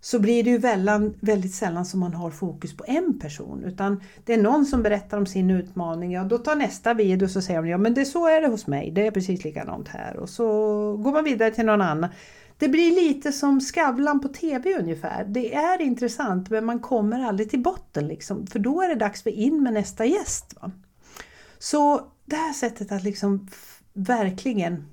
så 0.00 0.18
blir 0.18 0.44
det 0.44 0.50
ju 0.50 0.58
väldigt, 0.58 1.16
väldigt 1.20 1.54
sällan 1.54 1.84
som 1.84 2.00
man 2.00 2.14
har 2.14 2.30
fokus 2.30 2.76
på 2.76 2.84
en 2.86 3.18
person 3.18 3.64
utan 3.64 4.02
det 4.24 4.34
är 4.34 4.42
någon 4.42 4.66
som 4.66 4.82
berättar 4.82 5.18
om 5.18 5.26
sin 5.26 5.50
utmaning 5.50 6.12
ja 6.12 6.24
då 6.24 6.38
tar 6.38 6.56
nästa 6.56 6.94
vid 6.94 7.22
och 7.22 7.30
så 7.30 7.42
säger 7.42 7.62
de 7.62 7.68
ja 7.68 7.78
men 7.78 7.94
det, 7.94 8.04
så 8.04 8.26
är 8.26 8.40
det 8.40 8.48
hos 8.48 8.66
mig, 8.66 8.90
det 8.90 9.06
är 9.06 9.10
precis 9.10 9.44
likadant 9.44 9.88
här 9.88 10.16
och 10.16 10.28
så 10.28 10.46
går 10.96 11.12
man 11.12 11.24
vidare 11.24 11.50
till 11.50 11.66
någon 11.66 11.82
annan. 11.82 12.10
Det 12.58 12.68
blir 12.68 12.90
lite 12.90 13.32
som 13.32 13.60
Skavlan 13.60 14.20
på 14.20 14.28
TV 14.28 14.78
ungefär. 14.78 15.24
Det 15.24 15.54
är 15.54 15.80
intressant 15.80 16.50
men 16.50 16.64
man 16.64 16.80
kommer 16.80 17.24
aldrig 17.24 17.50
till 17.50 17.62
botten 17.62 18.08
liksom 18.08 18.46
för 18.46 18.58
då 18.58 18.82
är 18.82 18.88
det 18.88 18.94
dags 18.94 19.22
för 19.22 19.30
in 19.30 19.62
med 19.62 19.72
nästa 19.72 20.04
gäst. 20.04 20.54
Va? 20.60 20.70
Så 21.58 22.00
det 22.24 22.36
här 22.36 22.52
sättet 22.52 22.92
att 22.92 23.02
liksom 23.02 23.48
verkligen 23.92 24.84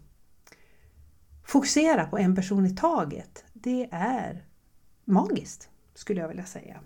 fokusera 1.45 2.05
på 2.05 2.17
en 2.17 2.35
person 2.35 2.65
i 2.65 2.75
taget, 2.75 3.43
det 3.53 3.89
är 3.91 4.46
magiskt 5.07 5.69
skulle 5.95 6.21
jag 6.21 6.27
vilja 6.27 6.45
säga. 6.45 6.79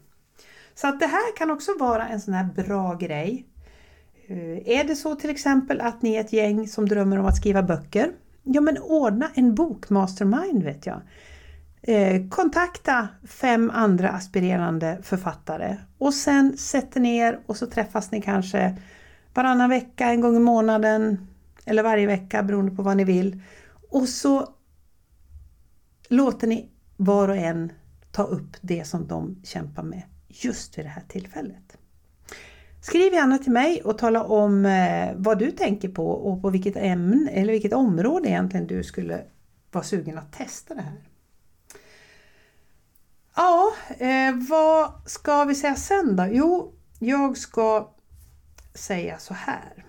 Så 0.76 0.88
att 0.88 1.00
det 1.00 1.06
här 1.06 1.38
kan 1.38 1.52
också 1.52 1.72
vara 1.80 2.08
en 2.08 2.22
sån 2.22 2.34
här 2.34 2.50
bra 2.56 2.94
grej. 2.94 3.46
Eh, 4.28 4.78
är 4.80 4.84
det 4.84 4.96
så 4.96 5.16
till 5.16 5.30
exempel 5.30 5.82
att 5.82 6.02
ni 6.02 6.16
är 6.16 6.22
ett 6.22 6.34
gäng 6.34 6.68
som 6.68 6.90
drömmer 6.90 7.20
om 7.20 7.26
att 7.26 7.38
skriva 7.38 7.64
böcker? 7.64 8.12
Ja 8.44 8.62
men 8.62 8.78
ordna 8.78 9.32
en 9.34 9.56
bokmastermind 9.56 10.64
vet 10.64 10.86
jag. 10.86 11.02
Eh, 11.82 12.30
kontakta 12.30 13.08
fem 13.28 13.72
andra 13.74 14.10
aspirerande 14.10 15.00
författare 15.04 15.78
och 15.98 16.14
sen 16.14 16.58
sätter 16.58 17.00
ni 17.00 17.18
er 17.18 17.40
och 17.46 17.58
så 17.58 17.68
träffas 17.68 18.12
ni 18.12 18.22
kanske 18.22 18.78
varannan 19.34 19.70
vecka, 19.70 20.06
en 20.06 20.22
gång 20.22 20.36
i 20.36 20.40
månaden 20.40 21.28
eller 21.66 21.84
varje 21.84 22.08
vecka 22.08 22.44
beroende 22.44 22.76
på 22.76 22.82
vad 22.82 22.98
ni 22.98 23.04
vill. 23.04 23.42
Och 23.90 24.08
så 24.08 24.50
låter 26.10 26.48
ni 26.48 26.70
var 26.98 27.28
och 27.28 27.38
en 27.38 27.72
ta 28.12 28.24
upp 28.24 28.58
det 28.62 28.88
som 28.88 29.08
de 29.08 29.42
kämpar 29.44 29.84
med 29.84 30.04
just 30.28 30.78
vid 30.78 30.86
det 30.86 30.90
här 30.90 31.04
tillfället. 31.08 31.78
Skriv 32.82 33.14
gärna 33.14 33.38
till 33.38 33.52
mig 33.52 33.82
och 33.82 33.98
tala 33.98 34.24
om 34.24 34.66
eh, 34.66 35.10
vad 35.16 35.40
du 35.40 35.52
tänker 35.52 35.90
på 35.90 36.08
och 36.12 36.42
på 36.42 36.50
vilket 36.50 36.76
ämne 36.76 37.32
eller 37.32 37.54
vilket 37.54 37.74
område 37.74 38.30
egentligen 38.30 38.68
du 38.68 38.84
skulle 38.84 39.24
vara 39.72 39.84
sugen 39.84 40.18
att 40.18 40.34
testa 40.34 40.76
det 40.76 40.82
här. 40.82 41.02
Ja, 43.36 43.72
eh, 43.98 44.36
vad 44.50 44.92
ska 45.06 45.44
vi 45.44 45.56
säga 45.56 45.76
sen 45.76 46.16
då? 46.16 46.28
Jo, 46.32 46.74
jag 47.00 47.38
ska 47.38 47.92
säga 48.74 49.18
så 49.18 49.34
här. 49.34 49.86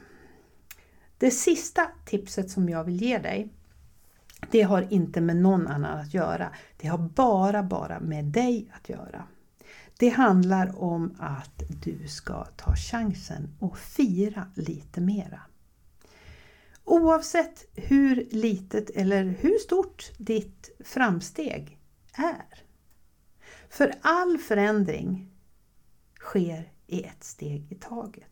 Det 1.18 1.30
sista 1.30 1.90
tipset 2.04 2.50
som 2.50 2.68
jag 2.68 2.84
vill 2.84 3.02
ge 3.02 3.18
dig, 3.18 3.48
det 4.50 4.62
har 4.62 4.92
inte 4.92 5.20
med 5.20 5.36
någon 5.36 5.66
annan 5.66 5.98
att 5.98 6.14
göra. 6.14 6.50
Det 6.76 6.88
har 6.88 6.98
bara, 6.98 7.62
bara 7.62 8.00
med 8.00 8.24
dig 8.24 8.72
att 8.74 8.88
göra. 8.88 9.24
Det 9.98 10.08
handlar 10.08 10.82
om 10.82 11.16
att 11.18 11.62
du 11.84 12.08
ska 12.08 12.44
ta 12.44 12.76
chansen 12.76 13.56
och 13.58 13.78
fira 13.78 14.46
lite 14.54 15.00
mera. 15.00 15.40
Oavsett 16.84 17.64
hur 17.74 18.28
litet 18.30 18.90
eller 18.90 19.24
hur 19.24 19.58
stort 19.58 20.10
ditt 20.18 20.70
framsteg 20.84 21.78
är. 22.12 22.62
För 23.68 23.94
all 24.00 24.38
förändring 24.38 25.30
sker 26.20 26.72
i 26.86 27.02
ett 27.02 27.24
steg 27.24 27.72
i 27.72 27.74
taget. 27.74 28.31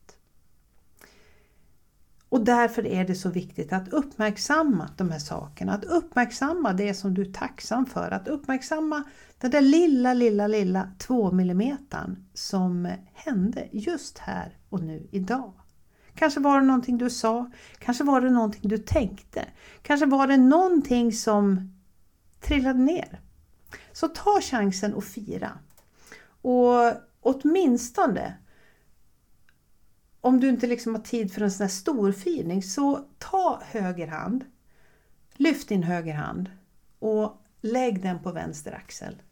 Och 2.31 2.45
därför 2.45 2.87
är 2.87 3.05
det 3.05 3.14
så 3.14 3.31
viktigt 3.31 3.73
att 3.73 3.88
uppmärksamma 3.88 4.88
de 4.97 5.11
här 5.11 5.19
sakerna, 5.19 5.73
att 5.73 5.85
uppmärksamma 5.85 6.73
det 6.73 6.95
som 6.95 7.14
du 7.14 7.23
är 7.23 7.33
tacksam 7.33 7.87
för, 7.87 8.11
att 8.11 8.29
uppmärksamma 8.29 9.03
den 9.38 9.51
där 9.51 9.61
lilla, 9.61 10.14
lilla, 10.14 10.47
lilla 10.47 10.88
2 10.99 11.31
millimetern 11.31 12.25
som 12.35 12.88
hände 13.14 13.69
just 13.73 14.19
här 14.19 14.59
och 14.69 14.83
nu 14.83 15.09
idag. 15.11 15.53
Kanske 16.14 16.40
var 16.40 16.61
det 16.61 16.66
någonting 16.66 16.99
du 16.99 17.11
sa, 17.11 17.51
kanske 17.79 18.05
var 18.05 18.21
det 18.21 18.31
någonting 18.31 18.69
du 18.69 18.79
tänkte, 18.79 19.45
kanske 19.83 20.07
var 20.07 20.27
det 20.27 20.37
någonting 20.37 21.12
som 21.12 21.73
trillade 22.40 22.79
ner. 22.79 23.21
Så 23.93 24.09
ta 24.09 24.40
chansen 24.40 24.95
och 24.95 25.05
fira. 25.05 25.59
Och 26.43 26.93
åtminstone 27.21 28.35
om 30.20 30.40
du 30.40 30.48
inte 30.48 30.66
liksom 30.66 30.94
har 30.94 31.02
tid 31.02 31.33
för 31.33 31.40
en 31.40 31.50
sån 31.50 31.64
här 31.64 31.70
storfirning 31.70 32.62
så 32.62 33.06
ta 33.18 33.62
höger 33.64 34.06
hand, 34.06 34.44
lyft 35.35 35.68
din 35.68 35.83
höger 35.83 36.14
hand 36.14 36.50
och 36.98 37.42
lägg 37.61 38.02
den 38.02 38.22
på 38.22 38.33
vänster 38.33 38.72
axel. 38.72 39.22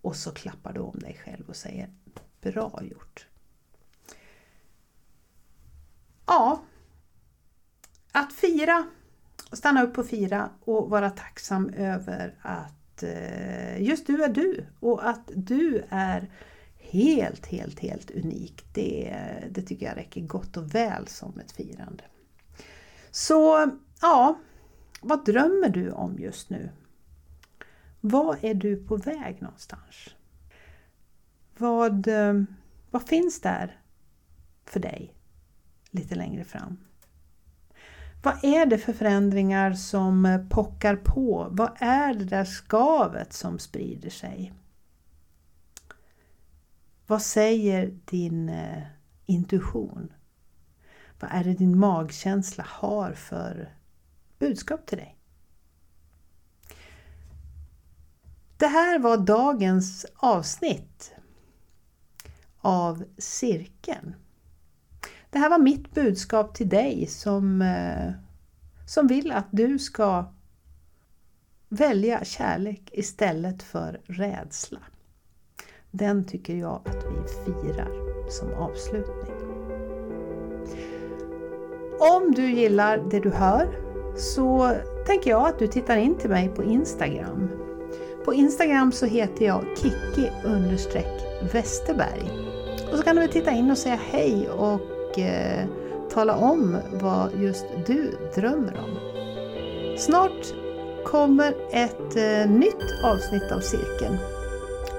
Och 0.00 0.16
så 0.16 0.30
klappar 0.30 0.72
du 0.72 0.80
om 0.80 0.98
dig 0.98 1.20
själv 1.24 1.48
och 1.48 1.56
säger 1.56 1.90
Bra 2.40 2.80
gjort! 2.82 3.26
Ja, 6.26 6.62
att 8.12 8.32
fira, 8.32 8.86
stanna 9.52 9.82
upp 9.82 9.98
och 9.98 10.06
fira 10.06 10.50
och 10.60 10.90
vara 10.90 11.10
tacksam 11.10 11.68
över 11.68 12.34
att 12.42 13.02
eh, 13.02 13.82
just 13.82 14.06
du 14.06 14.24
är 14.24 14.28
du 14.28 14.66
och 14.80 15.08
att 15.08 15.30
du 15.34 15.84
är 15.88 16.30
helt, 16.94 17.46
helt, 17.46 17.80
helt 17.80 18.10
unik. 18.10 18.64
Det, 18.72 19.16
det 19.50 19.62
tycker 19.62 19.86
jag 19.86 19.96
räcker 19.96 20.20
gott 20.20 20.56
och 20.56 20.74
väl 20.74 21.06
som 21.08 21.38
ett 21.38 21.52
firande. 21.52 22.04
Så 23.10 23.70
ja, 24.00 24.38
vad 25.00 25.24
drömmer 25.24 25.68
du 25.68 25.90
om 25.90 26.18
just 26.18 26.50
nu? 26.50 26.70
Vad 28.00 28.44
är 28.44 28.54
du 28.54 28.76
på 28.76 28.96
väg 28.96 29.42
någonstans? 29.42 30.14
Vad, 31.58 32.08
eh, 32.08 32.42
vad 32.90 33.02
finns 33.02 33.40
där 33.40 33.80
för 34.64 34.80
dig 34.80 35.14
lite 35.90 36.14
längre 36.14 36.44
fram? 36.44 36.78
Vad 38.22 38.44
är 38.44 38.66
det 38.66 38.78
för 38.78 38.92
förändringar 38.92 39.72
som 39.72 40.46
pockar 40.50 40.96
på? 40.96 41.48
Vad 41.50 41.70
är 41.78 42.14
det 42.14 42.24
där 42.24 42.44
skavet 42.44 43.32
som 43.32 43.58
sprider 43.58 44.10
sig? 44.10 44.52
Vad 47.06 47.22
säger 47.22 47.98
din 48.04 48.48
eh, 48.48 48.82
intuition? 49.26 50.12
Vad 51.20 51.30
är 51.32 51.44
det 51.44 51.54
din 51.54 51.78
magkänsla 51.78 52.64
har 52.68 53.12
för 53.12 53.74
budskap 54.38 54.86
till 54.86 54.98
dig? 54.98 55.16
Det 58.56 58.66
här 58.66 58.98
var 58.98 59.16
dagens 59.16 60.06
avsnitt 60.16 61.14
av 62.60 63.04
cirkeln. 63.18 64.14
Det 65.30 65.38
här 65.38 65.50
var 65.50 65.58
mitt 65.58 65.94
budskap 65.94 66.54
till 66.54 66.68
dig 66.68 67.06
som, 67.06 67.62
eh, 67.62 68.12
som 68.86 69.06
vill 69.06 69.32
att 69.32 69.48
du 69.50 69.78
ska 69.78 70.32
välja 71.68 72.24
kärlek 72.24 72.90
istället 72.92 73.62
för 73.62 74.00
rädsla. 74.06 74.80
Den 75.96 76.24
tycker 76.24 76.54
jag 76.54 76.80
att 76.84 77.06
vi 77.46 77.52
firar 77.52 77.90
som 78.28 78.54
avslutning. 78.54 79.34
Om 81.98 82.32
du 82.32 82.50
gillar 82.50 82.98
det 83.10 83.20
du 83.20 83.30
hör 83.30 83.68
så 84.16 84.72
tänker 85.06 85.30
jag 85.30 85.48
att 85.48 85.58
du 85.58 85.66
tittar 85.66 85.96
in 85.96 86.14
till 86.14 86.30
mig 86.30 86.48
på 86.48 86.62
Instagram. 86.62 87.48
På 88.24 88.34
Instagram 88.34 88.92
så 88.92 89.06
heter 89.06 89.44
jag 89.44 89.64
Kikki 89.76 90.30
Westerberg. 91.52 92.30
Och 92.92 92.98
så 92.98 93.02
kan 93.02 93.16
du 93.16 93.22
väl 93.22 93.30
titta 93.30 93.50
in 93.50 93.70
och 93.70 93.78
säga 93.78 93.98
hej 94.10 94.48
och 94.48 95.18
eh, 95.18 95.64
tala 96.10 96.36
om 96.36 96.76
vad 96.92 97.28
just 97.40 97.66
du 97.86 98.18
drömmer 98.34 98.76
om. 98.78 98.98
Snart 99.98 100.54
kommer 101.04 101.54
ett 101.70 102.16
eh, 102.16 102.50
nytt 102.50 103.04
avsnitt 103.04 103.52
av 103.52 103.60
Cirkeln 103.60 104.18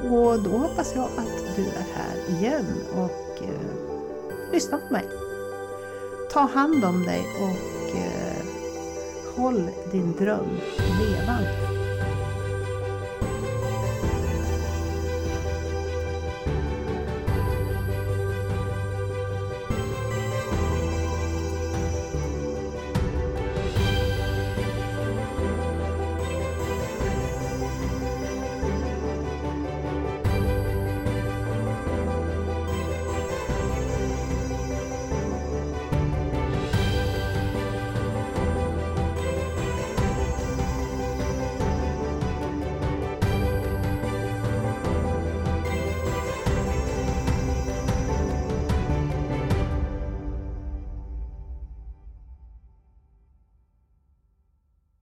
och 0.03 0.39
då 0.39 0.49
hoppas 0.49 0.95
jag 0.95 1.05
att 1.05 1.55
du 1.55 1.61
är 1.61 1.85
här 1.95 2.37
igen 2.37 2.65
och 2.95 3.43
eh, 3.43 4.51
lyssnar 4.51 4.79
på 4.79 4.93
mig. 4.93 5.05
Ta 6.31 6.39
hand 6.39 6.85
om 6.85 7.03
dig 7.03 7.27
och 7.41 7.95
eh, 7.97 8.45
håll 9.35 9.69
din 9.91 10.13
dröm 10.13 10.49
levande. 10.99 11.74